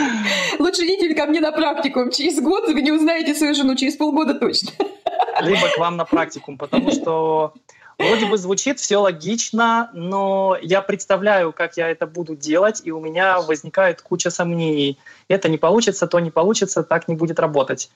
[0.58, 2.08] Лучше идите ко мне на практику.
[2.10, 4.70] Через год вы не узнаете свою жену, через полгода точно.
[5.40, 7.52] Либо к вам на практикум, потому что
[7.98, 13.00] вроде бы звучит все логично, но я представляю, как я это буду делать, и у
[13.00, 14.98] меня возникает куча сомнений.
[15.26, 17.90] Это не получится, то не получится, так не будет работать.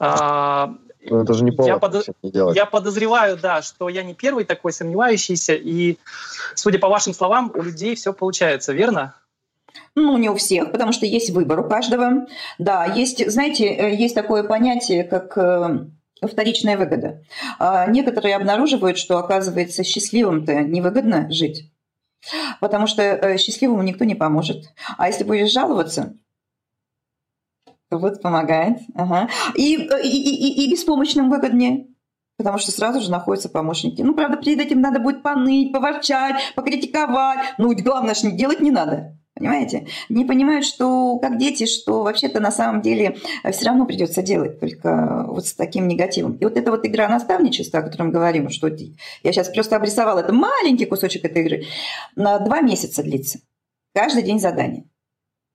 [0.00, 0.74] А,
[1.10, 2.56] Ну, это же не повод Я совсем не делать.
[2.56, 5.98] Я подозреваю, да, что я не первый такой сомневающийся, и,
[6.54, 9.14] судя по вашим словам, у людей все получается, верно?
[9.94, 12.26] Ну, не у всех, потому что есть выбор у каждого.
[12.58, 15.86] Да, есть, знаете, э, есть такое понятие, как э,
[16.22, 17.22] вторичная выгода.
[17.58, 21.70] А Некоторые обнаруживают, что, оказывается, счастливым-то невыгодно жить,
[22.60, 24.64] потому что э, счастливому никто не поможет.
[24.98, 26.14] А если будешь жаловаться,
[27.90, 28.78] вот помогает.
[28.94, 29.28] Ага.
[29.54, 31.86] И, и, и, и беспомощным выгоднее.
[32.36, 34.02] Потому что сразу же находятся помощники.
[34.02, 37.38] Ну, правда, перед этим надо будет поныть, поворчать, покритиковать.
[37.56, 39.16] Ну, главное не делать не надо.
[39.34, 39.86] Понимаете?
[40.08, 43.16] Не понимают, что как дети, что вообще-то на самом деле
[43.50, 46.36] все равно придется делать, только вот с таким негативом.
[46.36, 50.32] И вот эта вот игра наставничества, о котором говорим, что я сейчас просто обрисовала, это
[50.32, 51.64] маленький кусочек этой игры,
[52.16, 53.40] на два месяца длится.
[53.94, 54.84] Каждый день задание.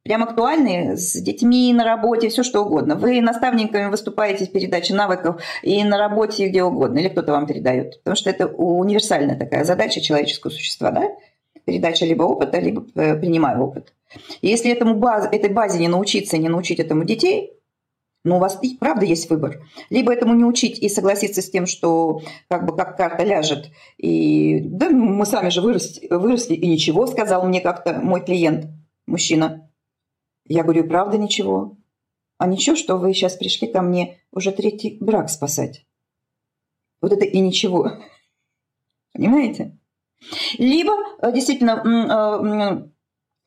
[0.03, 2.95] Прям актуальные с детьми, на работе, все что угодно.
[2.95, 7.45] Вы наставниками выступаете в передаче навыков и на работе, и где угодно, или кто-то вам
[7.45, 7.99] передает.
[7.99, 11.03] Потому что это универсальная такая задача человеческого существа, да?
[11.65, 13.93] Передача либо опыта, либо э, принимаю опыт.
[14.41, 17.53] И если этому баз, этой базе не научиться, не научить этому детей,
[18.23, 19.61] ну, у вас и правда есть выбор.
[19.91, 23.69] Либо этому не учить и согласиться с тем, что как бы как карта ляжет.
[23.97, 28.67] И да, мы сами же выросли, выросли, и ничего, сказал мне как-то мой клиент,
[29.05, 29.67] мужчина.
[30.51, 31.77] Я говорю, правда ничего?
[32.37, 35.85] А ничего, что вы сейчас пришли ко мне уже третий брак спасать?
[36.99, 37.93] Вот это и ничего.
[39.13, 39.77] Понимаете?
[40.57, 40.91] Либо
[41.21, 42.91] э, действительно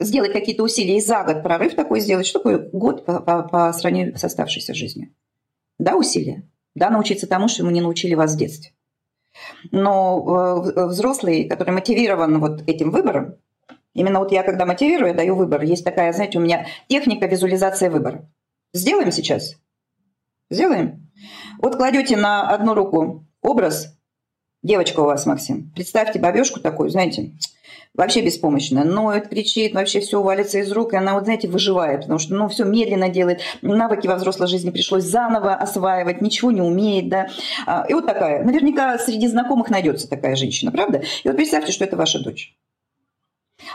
[0.01, 2.25] сделать какие-то усилия и за год прорыв такой сделать.
[2.25, 5.15] Что такое год по, по, по сравнению с оставшейся жизнью?
[5.79, 6.49] Да, усилия.
[6.75, 8.73] Да, научиться тому, что мы не научили вас в детстве.
[9.73, 13.37] Но э, взрослый, который мотивирован вот этим выбором,
[13.95, 15.63] именно вот я когда мотивирую, я даю выбор.
[15.63, 18.29] Есть такая, знаете, у меня техника визуализации выбора.
[18.73, 19.55] Сделаем сейчас?
[20.51, 21.11] Сделаем?
[21.61, 23.97] Вот кладете на одну руку образ,
[24.63, 27.33] девочка у вас, Максим, представьте бабешку такую, знаете,
[27.95, 32.19] вообще беспомощная, ноет, кричит, вообще все валится из рук, и она, вот знаете, выживает, потому
[32.19, 37.09] что, ну, все медленно делает, навыки во взрослой жизни пришлось заново осваивать, ничего не умеет,
[37.09, 37.29] да,
[37.67, 41.03] а, и вот такая, наверняка среди знакомых найдется такая женщина, правда?
[41.23, 42.57] И вот представьте, что это ваша дочь.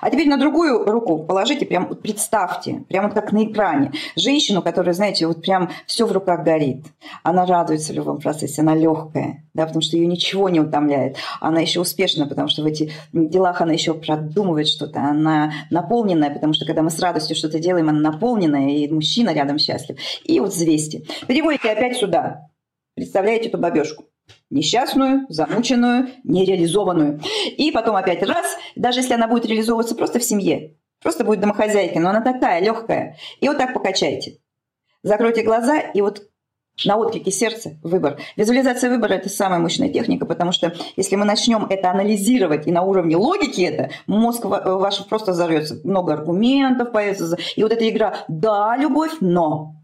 [0.01, 4.61] А теперь на другую руку положите, прям вот представьте, прям вот как на экране, женщину,
[4.61, 6.86] которая, знаете, вот прям все в руках горит.
[7.23, 11.17] Она радуется в любом процессе, она легкая, да, потому что ее ничего не утомляет.
[11.39, 16.53] Она еще успешна, потому что в этих делах она еще продумывает что-то, она наполненная, потому
[16.53, 19.97] что когда мы с радостью что-то делаем, она наполненная, и мужчина рядом счастлив.
[20.25, 21.03] И вот взвесьте.
[21.27, 22.49] Переводите опять сюда.
[22.95, 24.05] Представляете эту бабешку
[24.49, 27.21] несчастную, замученную, нереализованную.
[27.57, 32.01] И потом опять раз, даже если она будет реализовываться просто в семье, просто будет домохозяйкой,
[32.01, 33.17] но она такая легкая.
[33.39, 34.39] И вот так покачайте.
[35.03, 36.30] Закройте глаза и вот
[36.86, 38.19] на отклике сердца выбор.
[38.36, 42.84] Визуализация выбора– это самая мощная техника, потому что если мы начнем это анализировать и на
[42.84, 45.80] уровне логики это, мозг ваш просто взорвется.
[45.84, 47.38] Много аргументов появится.
[47.55, 49.75] И вот эта игра «да, любовь, но».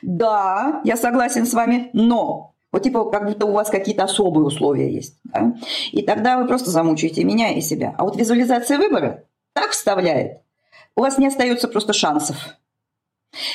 [0.00, 4.92] Да, я согласен с вами, но вот типа как будто у вас какие-то особые условия
[4.92, 5.20] есть.
[5.22, 5.54] Да?
[5.92, 7.94] И тогда вы просто замучаете меня и себя.
[7.96, 9.22] А вот визуализация выбора
[9.52, 10.42] так вставляет,
[10.96, 12.36] у вас не остается просто шансов.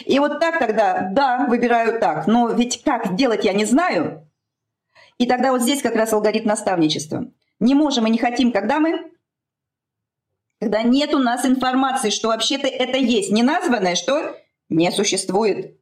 [0.06, 4.26] И вот так тогда, да, выбираю так, но ведь как делать я не знаю.
[5.18, 7.26] И тогда вот здесь как раз алгоритм наставничества.
[7.60, 9.12] Не можем и не хотим, когда мы
[10.62, 13.32] когда нет у нас информации, что вообще-то это есть.
[13.32, 14.38] Неназванное, что
[14.70, 15.78] не существует.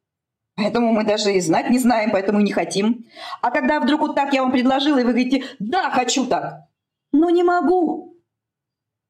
[0.58, 3.06] Поэтому мы даже и знать не знаем, поэтому не хотим.
[3.42, 6.66] А когда вдруг вот так я вам предложила, и вы говорите, да, хочу так,
[7.12, 8.16] но не могу.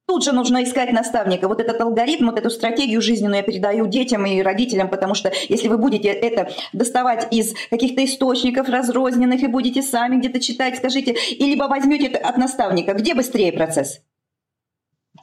[0.07, 1.47] Тут же нужно искать наставника.
[1.47, 5.69] Вот этот алгоритм, вот эту стратегию жизненную я передаю детям и родителям, потому что если
[5.69, 11.45] вы будете это доставать из каких-то источников разрозненных и будете сами где-то читать, скажите, и
[11.45, 14.01] либо возьмете это от наставника, где быстрее процесс?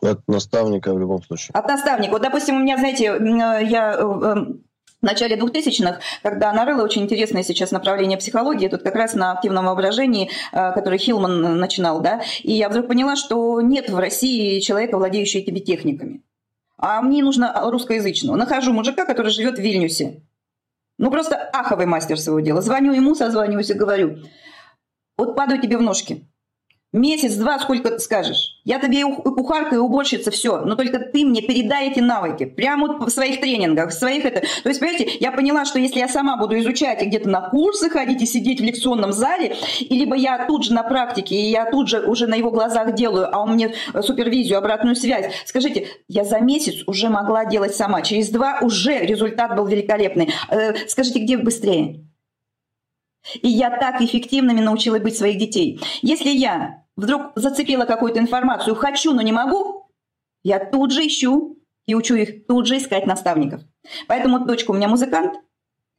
[0.03, 1.53] От наставника в любом случае.
[1.55, 2.13] От наставника.
[2.13, 4.35] Вот, допустим, у меня, знаете, я э,
[5.05, 9.67] в начале 2000-х, когда нарыло очень интересное сейчас направление психологии, тут как раз на активном
[9.67, 14.97] воображении, э, который Хилман начинал, да, и я вдруг поняла, что нет в России человека,
[14.97, 16.23] владеющего этими техниками.
[16.79, 18.37] А мне нужно русскоязычного.
[18.37, 20.23] Нахожу мужика, который живет в Вильнюсе.
[20.99, 22.63] Ну, просто аховый мастер своего дела.
[22.63, 24.19] Звоню ему, созваниваюсь и говорю,
[25.19, 26.27] вот падаю тебе в ножки.
[26.95, 28.61] Месяц-два, сколько ты скажешь.
[28.63, 30.61] Я тебе и кухарка, и уборщица, все.
[30.61, 32.45] Но только ты мне передай эти навыки.
[32.45, 34.43] Прямо в своих тренингах, в своих это...
[34.63, 37.91] То есть, понимаете, я поняла, что если я сама буду изучать и где-то на курсы
[37.91, 41.69] ходить и сидеть в лекционном зале, и либо я тут же на практике, и я
[41.69, 45.35] тут же уже на его глазах делаю, а он мне супервизию, обратную связь.
[45.47, 48.03] Скажите, я за месяц уже могла делать сама.
[48.03, 50.33] Через два уже результат был великолепный.
[50.49, 52.05] Э, скажите, где быстрее?
[53.43, 55.81] И я так эффективными научила быть своих детей.
[56.03, 59.91] Если я вдруг зацепила какую-то информацию, хочу, но не могу,
[60.43, 63.63] я тут же ищу и учу их тут же искать наставников.
[64.09, 65.35] Поэтому дочка у меня музыкант,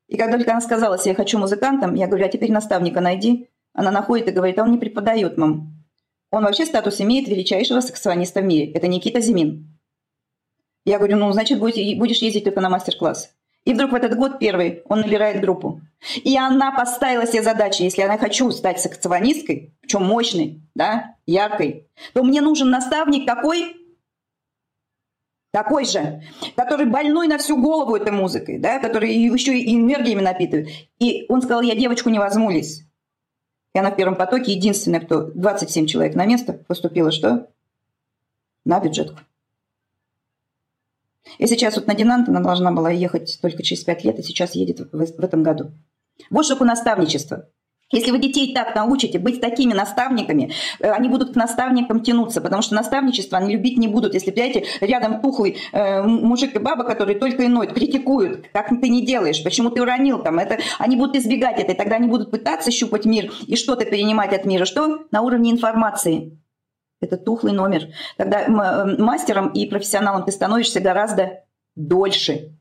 [0.07, 3.49] и когда только она сказала, я хочу музыкантом, я говорю, а теперь наставника найди.
[3.73, 5.83] Она находит и говорит, а он не преподает, мам.
[6.31, 8.71] Он вообще статус имеет величайшего саксофониста в мире.
[8.71, 9.79] Это Никита Зимин.
[10.85, 13.35] Я говорю, ну, значит, будешь ездить только на мастер-класс.
[13.65, 15.81] И вдруг в этот год первый он набирает группу.
[16.23, 22.23] И она поставила себе задачу, если я хочу стать саксофонисткой, причем мощной, да, яркой, то
[22.23, 23.75] мне нужен наставник какой?
[25.51, 26.21] Такой же,
[26.55, 30.67] который больной на всю голову этой музыкой, да, который еще и энергиями напитывает.
[30.99, 32.83] И он сказал, я девочку не возьмулись.
[33.73, 37.49] И она в первом потоке единственная, кто 27 человек на место поступила, что?
[38.65, 39.19] На бюджетку.
[41.37, 44.55] И сейчас вот на Динант она должна была ехать только через пять лет, и сейчас
[44.55, 45.71] едет в, в этом году.
[46.29, 47.47] Вот что наставничество.
[47.91, 52.63] Если вы детей так научите быть такими наставниками, э, они будут к наставникам тянуться, потому
[52.63, 54.15] что наставничество они любить не будут.
[54.15, 58.89] Если, понимаете, рядом тухлый э, мужик и баба, которые только и ноют, критикуют, как ты
[58.89, 62.31] не делаешь, почему ты уронил там, это, они будут избегать это, и тогда они будут
[62.31, 64.65] пытаться щупать мир и что-то перенимать от мира.
[64.65, 65.05] Что?
[65.11, 66.39] На уровне информации.
[67.05, 67.89] Это тухлый номер.
[68.17, 71.43] Тогда э, мастером и профессионалом ты становишься гораздо
[71.75, 72.55] дольше.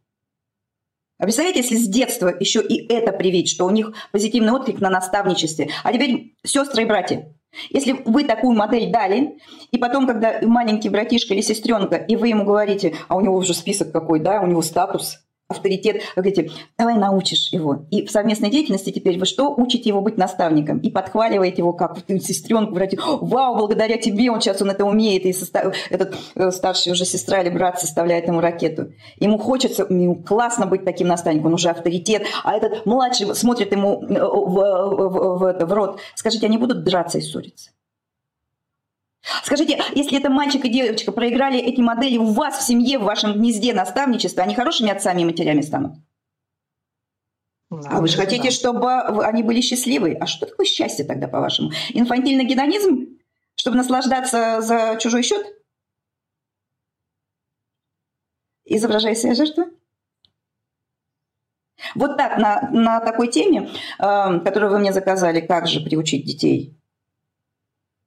[1.18, 4.90] А представляете, если с детства еще и это привить, что у них позитивный отклик на
[4.90, 5.70] наставничестве.
[5.82, 7.32] А теперь сестры и братья.
[7.70, 9.38] Если вы такую модель дали,
[9.70, 13.55] и потом, когда маленький братишка или сестренка, и вы ему говорите, а у него уже
[13.55, 17.84] список какой, да, у него статус, авторитет, вы говорите, давай научишь его.
[17.90, 19.53] И в совместной деятельности теперь вы что?
[19.55, 24.62] Учите его быть наставником и подхваливаете его как сестренку, говорите, вау, благодаря тебе он сейчас
[24.62, 25.74] он это умеет, и состав...
[25.90, 28.92] этот э, старший уже сестра или брат составляет ему ракету.
[29.18, 34.03] Ему хочется, ему классно быть таким наставником, он уже авторитет, а этот младший смотрит ему
[34.03, 36.01] э, в, в, в, в, в рот.
[36.14, 37.74] Скажите, они будут драться и ссориться?
[39.43, 43.35] Скажите, если это мальчик и девочка проиграли эти модели у вас в семье, в вашем
[43.35, 45.95] гнезде наставничества, они хорошими отцами и матерями станут?
[47.70, 48.51] Да, а вы же хотите, да.
[48.51, 48.93] чтобы
[49.25, 50.16] они были счастливы.
[50.20, 51.70] А что такое счастье тогда, по-вашему?
[51.91, 53.18] Инфантильный гедонизм?
[53.57, 55.47] Чтобы наслаждаться за чужой счет?
[58.66, 59.64] Изображая себя жертву?
[61.95, 66.77] Вот так, на, на такой теме, э, которую вы мне заказали, как же приучить детей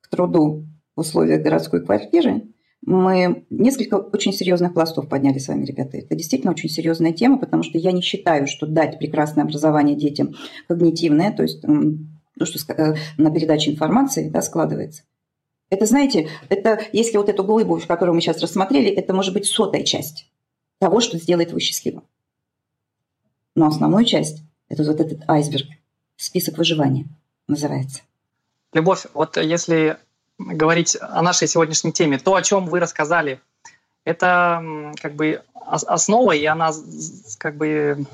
[0.02, 0.66] к труду,
[0.98, 2.42] в условиях городской квартиры,
[2.86, 5.98] мы несколько очень серьезных пластов подняли с вами, ребята.
[5.98, 10.36] Это действительно очень серьезная тема, потому что я не считаю, что дать прекрасное образование детям
[10.68, 15.04] когнитивное, то есть то, что э, на передаче информации да, складывается.
[15.70, 19.84] Это, знаете, это если вот эту глыбу, которую мы сейчас рассмотрели, это может быть сотая
[19.84, 20.32] часть
[20.80, 22.04] того, что сделает его счастливым.
[23.56, 25.68] Но основную часть– это вот этот айсберг,
[26.16, 27.06] список выживания
[27.48, 28.02] называется.
[28.74, 29.98] Любовь, вот если
[30.38, 32.18] говорить о нашей сегодняшней теме.
[32.18, 33.40] То, о чем вы рассказали,
[34.04, 36.72] это как бы основа, и она
[37.40, 38.06] как бы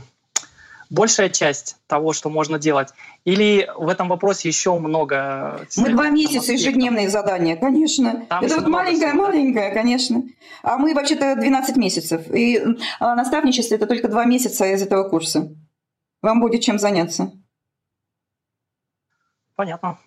[0.90, 2.90] большая часть того, что можно делать?
[3.26, 5.68] Или в этом вопросе еще много?
[5.78, 8.26] Мы два месяца ежедневные задания, конечно.
[8.30, 10.24] Там это вот маленькое-маленькое, конечно.
[10.62, 12.30] А мы вообще-то 12 месяцев.
[12.32, 12.62] И
[13.00, 15.52] а, наставничество– это только два месяца из этого курса.
[16.22, 17.32] Вам будет чем заняться.
[19.56, 20.00] Понятно.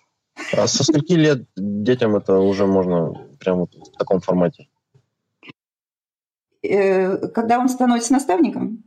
[0.53, 4.67] А со скольки лет детям это уже можно прямо в таком формате?
[6.63, 8.83] Э, когда он становится наставником?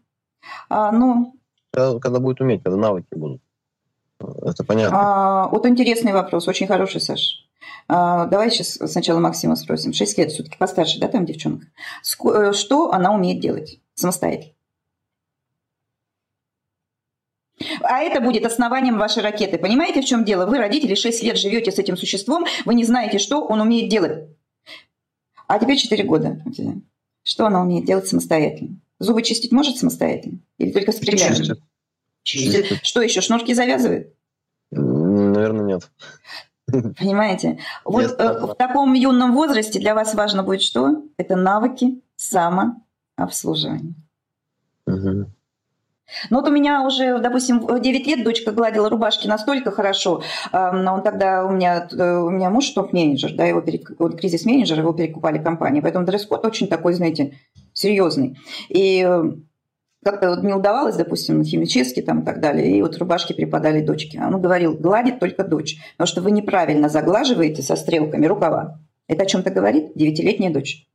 [0.69, 1.35] А, ну,
[1.73, 3.43] когда, когда будет уметь, когда навыки будут.
[4.21, 4.99] Это понятно.
[4.99, 7.47] А, вот интересный вопрос, очень хороший, Саш.
[7.89, 9.93] А, давай сейчас сначала Максима спросим.
[9.93, 11.67] Шесть лет все-таки постарше, да, там девчонка?
[12.25, 14.55] Э, что она умеет делать самостоятельно?
[17.91, 19.59] А это будет основанием вашей ракеты.
[19.59, 20.47] Понимаете, в чем дело?
[20.47, 24.29] Вы, родители, 6 лет живете с этим существом, вы не знаете, что он умеет делать.
[25.49, 26.41] А теперь 4 года.
[27.25, 28.77] Что она умеет делать самостоятельно?
[29.01, 30.39] Зубы чистить может самостоятельно?
[30.59, 31.01] Или только с?
[32.23, 32.79] Чистит.
[32.85, 34.15] Что еще, шнурки завязывает?
[34.71, 35.91] Наверное, нет.
[36.97, 37.59] Понимаете?
[37.85, 41.03] Вот нет, э, в таком юном возрасте для вас важно будет что?
[41.17, 43.95] Это навыки самообслуживания.
[44.87, 45.27] Угу.
[46.31, 50.23] Ну вот у меня уже, допустим, в 9 лет дочка гладила рубашки настолько хорошо.
[50.53, 53.93] Он тогда у меня, э, у меня муж топ-менеджер, да, его перек...
[54.19, 55.81] кризис-менеджер, его перекупали компании.
[55.81, 57.39] Поэтому дресс-код очень такой, знаете,
[57.73, 58.39] серьезный.
[58.69, 59.33] И э,
[60.05, 64.21] как-то вот не удавалось, допустим, химически там и так далее, и вот рубашки преподали дочке.
[64.21, 68.79] Он говорил, гладит только дочь, потому что вы неправильно заглаживаете со стрелками рукава.
[69.07, 70.87] Это о чем-то говорит девятилетняя дочь.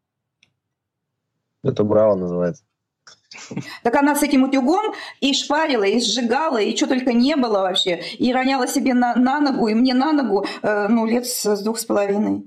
[1.64, 2.64] Это браво называется.
[3.84, 8.02] Так она с этим утюгом и шпарила, и сжигала, и что только не было вообще.
[8.18, 11.62] И роняла себе на, на ногу, и мне на ногу, э, ну, лет с, с
[11.62, 12.44] двух с половиной.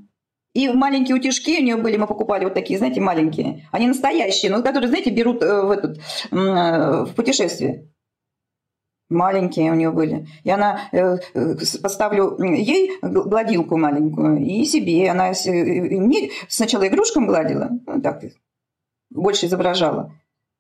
[0.54, 3.68] И маленькие утюжки у нее были, мы покупали вот такие, знаете, маленькие.
[3.70, 7.88] Они настоящие, но которые, знаете, берут э, в, этот, э, в путешествие.
[9.08, 10.26] Маленькие у нее были.
[10.44, 15.10] И она, э, э поставлю ей гладилку маленькую, и себе.
[15.10, 18.22] Она не, сначала игрушкам гладила, ну, так,
[19.10, 20.12] больше изображала.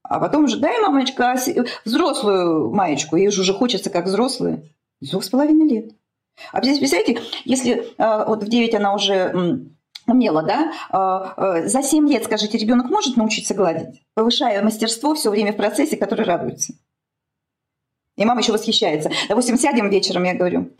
[0.08, 1.36] А потом уже, дай, мамочка,
[1.84, 3.16] взрослую маечку.
[3.16, 4.62] Ей же уже хочется, как взрослые.
[5.02, 5.90] Двух с половиной лет.
[6.50, 9.66] А здесь, представляете, если а, вот в 9 она уже
[10.06, 15.30] умела, да, а, а, за 7 лет, скажите, ребенок может научиться гладить, повышая мастерство все
[15.30, 16.72] время в процессе, который радуется.
[18.16, 19.10] И мама еще восхищается.
[19.28, 20.70] Допустим, сядем вечером, я говорю,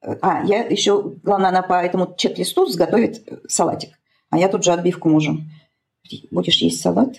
[0.00, 3.90] а, я еще, главное, она по этому чек-листу сготовит салатик.
[4.30, 5.38] А я тут же отбивку мужу.
[6.30, 7.16] Будешь есть салат?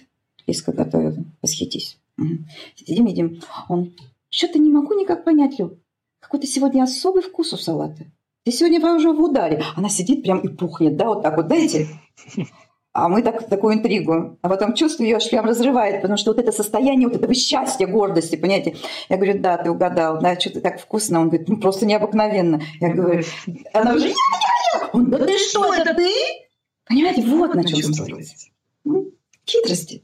[0.52, 1.16] Лиска готовила.
[1.41, 1.97] Восхитись.
[2.18, 2.28] Угу.
[2.76, 3.41] Сидим, едим.
[3.70, 3.93] Он,
[4.30, 5.80] что-то не могу никак понять, Лю.
[6.20, 8.06] Какой-то сегодня особый вкус у салата.
[8.43, 9.64] Ты сегодня уже в ударе.
[9.76, 11.88] Она сидит прям и пухнет, да, вот так вот, дайте.
[12.93, 14.38] А мы так, такую интригу.
[14.41, 17.88] А потом чувствую, ее аж прям разрывает, потому что вот это состояние вот этого счастья,
[17.88, 18.76] гордости, понимаете?
[19.08, 21.22] Я говорю, да, ты угадал, да, что-то так вкусно.
[21.22, 22.62] Он говорит, ну просто необыкновенно.
[22.82, 23.24] Я говорю,
[23.72, 24.14] она уже,
[24.91, 26.12] он, да ты что, это ты?
[26.86, 28.47] Понимаете, вот на чем строится.
[29.47, 30.04] Хитрости.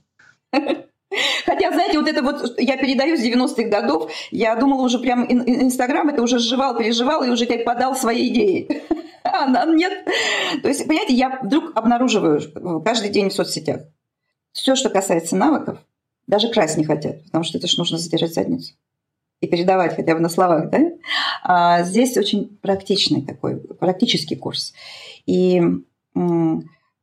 [1.45, 6.09] Хотя, знаете, вот это вот я передаю с 90-х годов, я думала уже прям Инстаграм
[6.09, 8.83] это уже сживал, переживал и уже как подал свои идеи.
[9.29, 10.05] А она нет.
[10.61, 12.39] То есть, понимаете, я вдруг обнаруживаю
[12.81, 13.81] каждый день в соцсетях
[14.57, 15.79] все, что касается навыков,
[16.25, 18.73] Даже красть не хотят, потому что это же нужно задержать задницу
[19.39, 20.79] и передавать хотя бы на словах, да?
[21.43, 24.73] А здесь очень практичный такой, практический курс.
[25.27, 25.61] И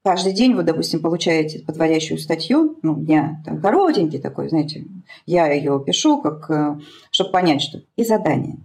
[0.04, 4.84] каждый день вы, допустим, получаете подводящую статью, ну, дня там, коротенький такой, знаете,
[5.24, 6.78] я ее пишу, как, э,
[7.10, 8.58] чтобы понять, что и задание.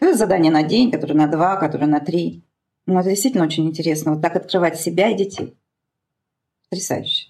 [0.00, 2.42] Ну, это задание на день, которое на два, которое на три.
[2.86, 4.12] Ну, это действительно очень интересно.
[4.12, 5.56] Вот так открывать себя и детей.
[6.70, 7.28] Потрясающе.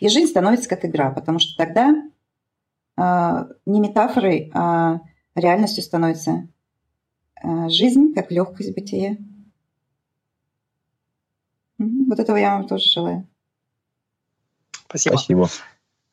[0.00, 1.94] И жизнь становится как игра, потому что тогда
[2.98, 5.00] э, не метафорой, а
[5.34, 6.48] реальностью становится
[7.42, 9.16] э, жизнь как легкость бытия.
[11.78, 13.26] Вот этого я вам тоже желаю.
[14.88, 15.16] Спасибо.
[15.16, 15.48] Спасибо.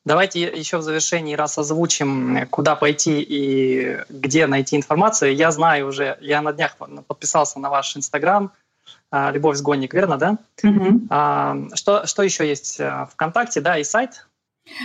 [0.04, 5.34] Давайте еще в завершении раз озвучим, куда пойти и где найти информацию.
[5.34, 8.52] Я знаю уже, я на днях подписался на ваш Инстаграм,
[9.10, 10.38] а, Любовь Сгонник, верно, да?
[10.62, 11.74] Угу.
[11.74, 12.80] Что, что еще есть?
[12.80, 14.26] Э, Вконтакте, да, и сайт?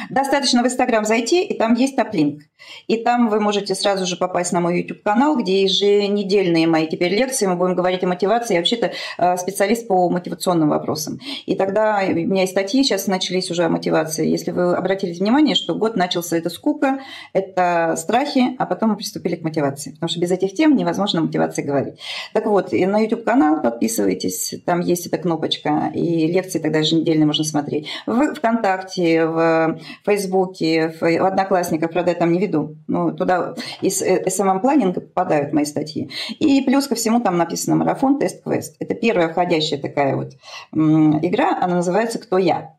[0.10, 2.42] Достаточно в Инстаграм зайти, и там есть топлинк.
[2.88, 7.46] И там вы можете сразу же попасть на мой YouTube-канал, где еженедельные мои теперь лекции,
[7.46, 8.56] мы будем говорить о мотивации.
[8.56, 11.20] Я вообще-то э, специалист по мотивационным вопросам.
[11.46, 14.28] И тогда у меня есть статьи, сейчас начались уже о мотивации.
[14.28, 17.00] Если вы обратили внимание, что год начался это скука,
[17.34, 19.92] это страхи, а потом мы приступили к мотивации.
[19.92, 22.00] Потому что без этих тем невозможно о мотивации говорить.
[22.34, 27.44] Так вот, и на YouTube-канал подписывайтесь, там есть эта кнопочка, и лекции тогда еженедельные можно
[27.44, 27.88] смотреть.
[28.06, 29.68] В ВКонтакте, в
[30.05, 32.78] Фейсбуке, в Одноклассниках, правда, я там не веду.
[32.88, 36.09] Но туда из SMM-планинга попадают мои статьи.
[36.39, 38.76] И плюс ко всему там написано «Марафон, тест, квест».
[38.80, 40.34] Это первая входящая такая вот
[40.74, 42.78] игра, она называется «Кто я?».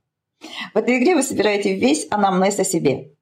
[0.73, 3.13] В этой игре вы собираете весь анамнез о себе,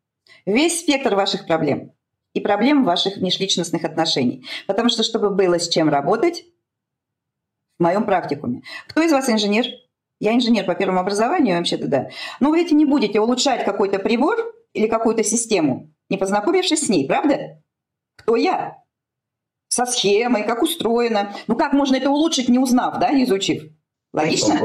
[0.47, 1.93] весь спектр ваших проблем
[2.33, 4.45] и проблем ваших межличностных отношений.
[4.67, 6.45] Потому что, чтобы было с чем работать,
[7.79, 8.63] в моем практикуме.
[8.89, 9.67] Кто из вас инженер?
[10.21, 12.09] Я инженер по первому образованию, вообще-то да.
[12.41, 14.37] Но вы ведь не будете улучшать какой-то прибор
[14.73, 17.63] или какую-то систему, не познакомившись с ней, правда?
[18.17, 18.83] Кто я?
[19.69, 21.35] Со схемой, как устроено.
[21.47, 23.65] Ну как можно это улучшить, не узнав, да, не изучив?
[24.13, 24.59] Логично?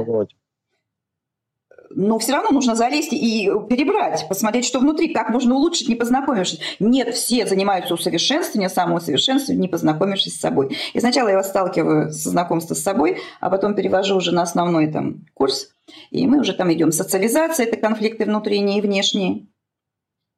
[1.95, 6.59] Но все равно нужно залезть и перебрать, посмотреть, что внутри, как можно улучшить, не познакомившись.
[6.79, 10.77] Нет, все занимаются усовершенствованием, самоусовершенствованием, не познакомившись с собой.
[10.93, 14.87] И сначала я вас сталкиваю со знакомства с собой, а потом перевожу уже на основной
[14.87, 15.69] там курс,
[16.11, 16.91] и мы уже там идем.
[16.91, 19.47] Социализация– это конфликты внутренние и внешние.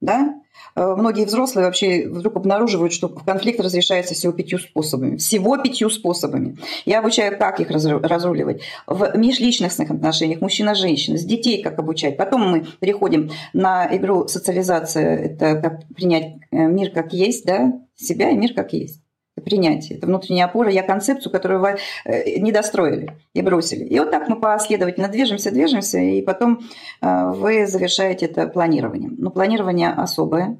[0.01, 0.35] Да?
[0.75, 5.17] Э, многие взрослые вообще вдруг обнаруживают, что конфликт разрешается всего пятью способами.
[5.17, 6.57] Всего пятью способами.
[6.85, 8.61] Я обучаю, как их разруливать.
[8.87, 12.17] В межличностных отношениях мужчина-женщина, с детей как обучать.
[12.17, 15.17] Потом мы переходим на игру социализация.
[15.17, 19.04] Это как принять э, мир как есть, да, себя и мир как есть
[19.45, 23.85] принятие, это внутренняя опора, я концепцию, которую вы э, не достроили и бросили.
[23.85, 26.59] И вот так мы последовательно движемся, движемся, и потом
[27.01, 29.15] э, вы завершаете это планированием.
[29.17, 30.57] Но планирование особое,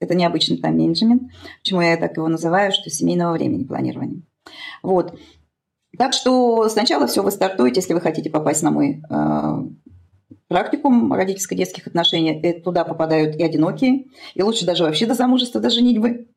[0.00, 1.22] это необычный тайм-менеджмент,
[1.62, 4.22] почему я так его называю, что семейного времени планирование.
[4.82, 5.18] Вот.
[5.98, 9.64] Так что сначала все вы стартуете, если вы хотите попасть на мой э,
[10.48, 16.28] практикум родительско-детских отношений, туда попадают и одинокие, и лучше даже вообще до замужества, до женитьбы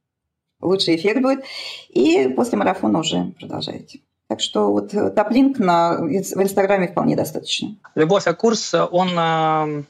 [0.62, 1.44] лучший эффект будет.
[1.90, 4.00] И после марафона уже продолжаете.
[4.28, 7.76] Так что вот э, топ-линк на, в Инстаграме вполне достаточно.
[7.96, 9.84] Любовь, а курс, он э,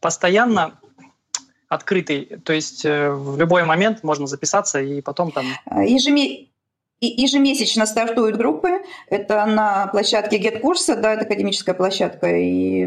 [0.00, 0.78] постоянно
[1.68, 5.46] открытый, то есть э, в любой момент можно записаться и потом там...
[7.04, 8.82] Ежемесячно Ежемесячно стартуют группы.
[9.08, 12.28] Это на площадке GetCourse, да, это академическая площадка.
[12.36, 12.86] И,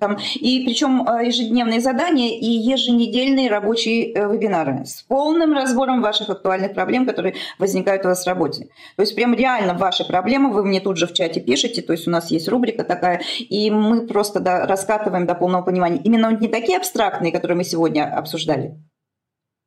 [0.00, 6.30] там, и причем э, ежедневные задания и еженедельные рабочие э, вебинары с полным разбором ваших
[6.30, 8.68] актуальных проблем, которые возникают у вас в работе.
[8.96, 12.06] То есть прям реально ваши проблемы вы мне тут же в чате пишете, то есть
[12.08, 16.00] у нас есть рубрика такая, и мы просто да, раскатываем до полного понимания.
[16.02, 18.76] Именно не такие абстрактные, которые мы сегодня обсуждали,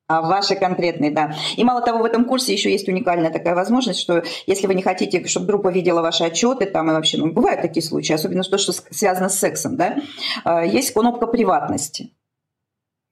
[0.07, 1.35] а ваши конкретные, да.
[1.57, 4.83] И мало того, в этом курсе еще есть уникальная такая возможность, что если вы не
[4.83, 8.57] хотите, чтобы группа видела ваши отчеты, там и вообще, ну, бывают такие случаи, особенно то,
[8.57, 9.97] что связано с сексом, да,
[10.43, 12.11] а, есть кнопка приватности.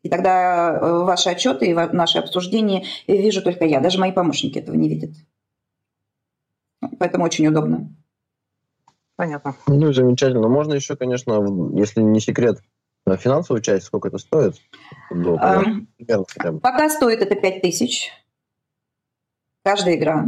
[0.04, 3.80] И тогда э, ваши отчеты и наши обсуждения вижу только я.
[3.80, 5.12] Даже мои помощники этого не видят.
[7.00, 7.90] Поэтому очень удобно.
[9.16, 9.56] Понятно.
[9.68, 10.50] Ну, замечательно.
[10.50, 11.42] Можно еще, конечно,
[11.74, 12.60] если не секрет,
[13.06, 14.56] а финансовую часть сколько это стоит?
[15.12, 18.12] Ну, примерно, пока стоит это 5 тысяч.
[19.64, 20.26] Каждая игра.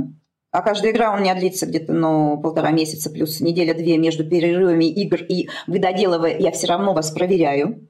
[0.51, 5.21] А каждая игра у меня длится где-то ну, полтора месяца, плюс неделя-две между перерывами игр.
[5.21, 7.89] И вы доделывая, я все равно вас проверяю.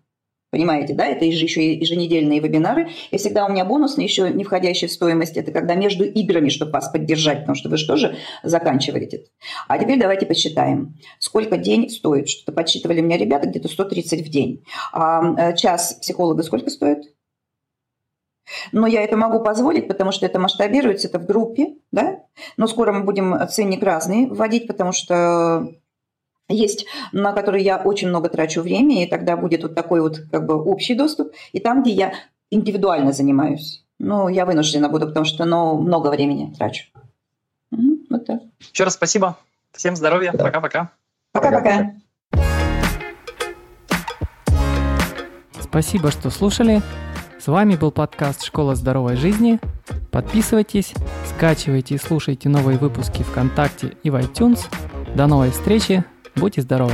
[0.56, 2.88] Понимаете, да, это еще еженедельные вебинары.
[3.12, 6.72] И всегда у меня бонусные, еще не входящие в стоимость, это когда между играми, чтобы
[6.72, 9.26] вас поддержать, потому что вы же тоже заканчиваете.
[9.68, 12.30] А теперь давайте посчитаем, сколько день стоит.
[12.30, 14.64] Что-то подсчитывали у меня ребята, где-то 130 в день.
[14.94, 17.00] А э, час психолога сколько стоит?
[18.72, 22.22] Но я это могу позволить, потому что это масштабируется, это в группе, да.
[22.56, 25.68] Но скоро мы будем ценник разный вводить, потому что
[26.50, 30.46] есть, на которые я очень много трачу времени, и тогда будет вот такой вот как
[30.46, 31.34] бы общий доступ.
[31.54, 32.14] И там, где я
[32.52, 36.86] индивидуально занимаюсь, ну, я вынуждена буду, потому что ну, много времени трачу.
[37.72, 38.42] Вот так.
[38.72, 39.38] Еще раз спасибо.
[39.72, 40.32] Всем здоровья.
[40.32, 40.92] Пока-пока.
[41.32, 41.94] Пока-пока.
[45.62, 46.82] Спасибо, что слушали.
[47.40, 49.60] С вами был подкаст «Школа здоровой жизни».
[50.12, 50.94] Подписывайтесь,
[51.36, 54.62] скачивайте и слушайте новые выпуски ВКонтакте и в iTunes.
[55.14, 56.06] До новой встречи.
[56.36, 56.94] Будьте здоровы!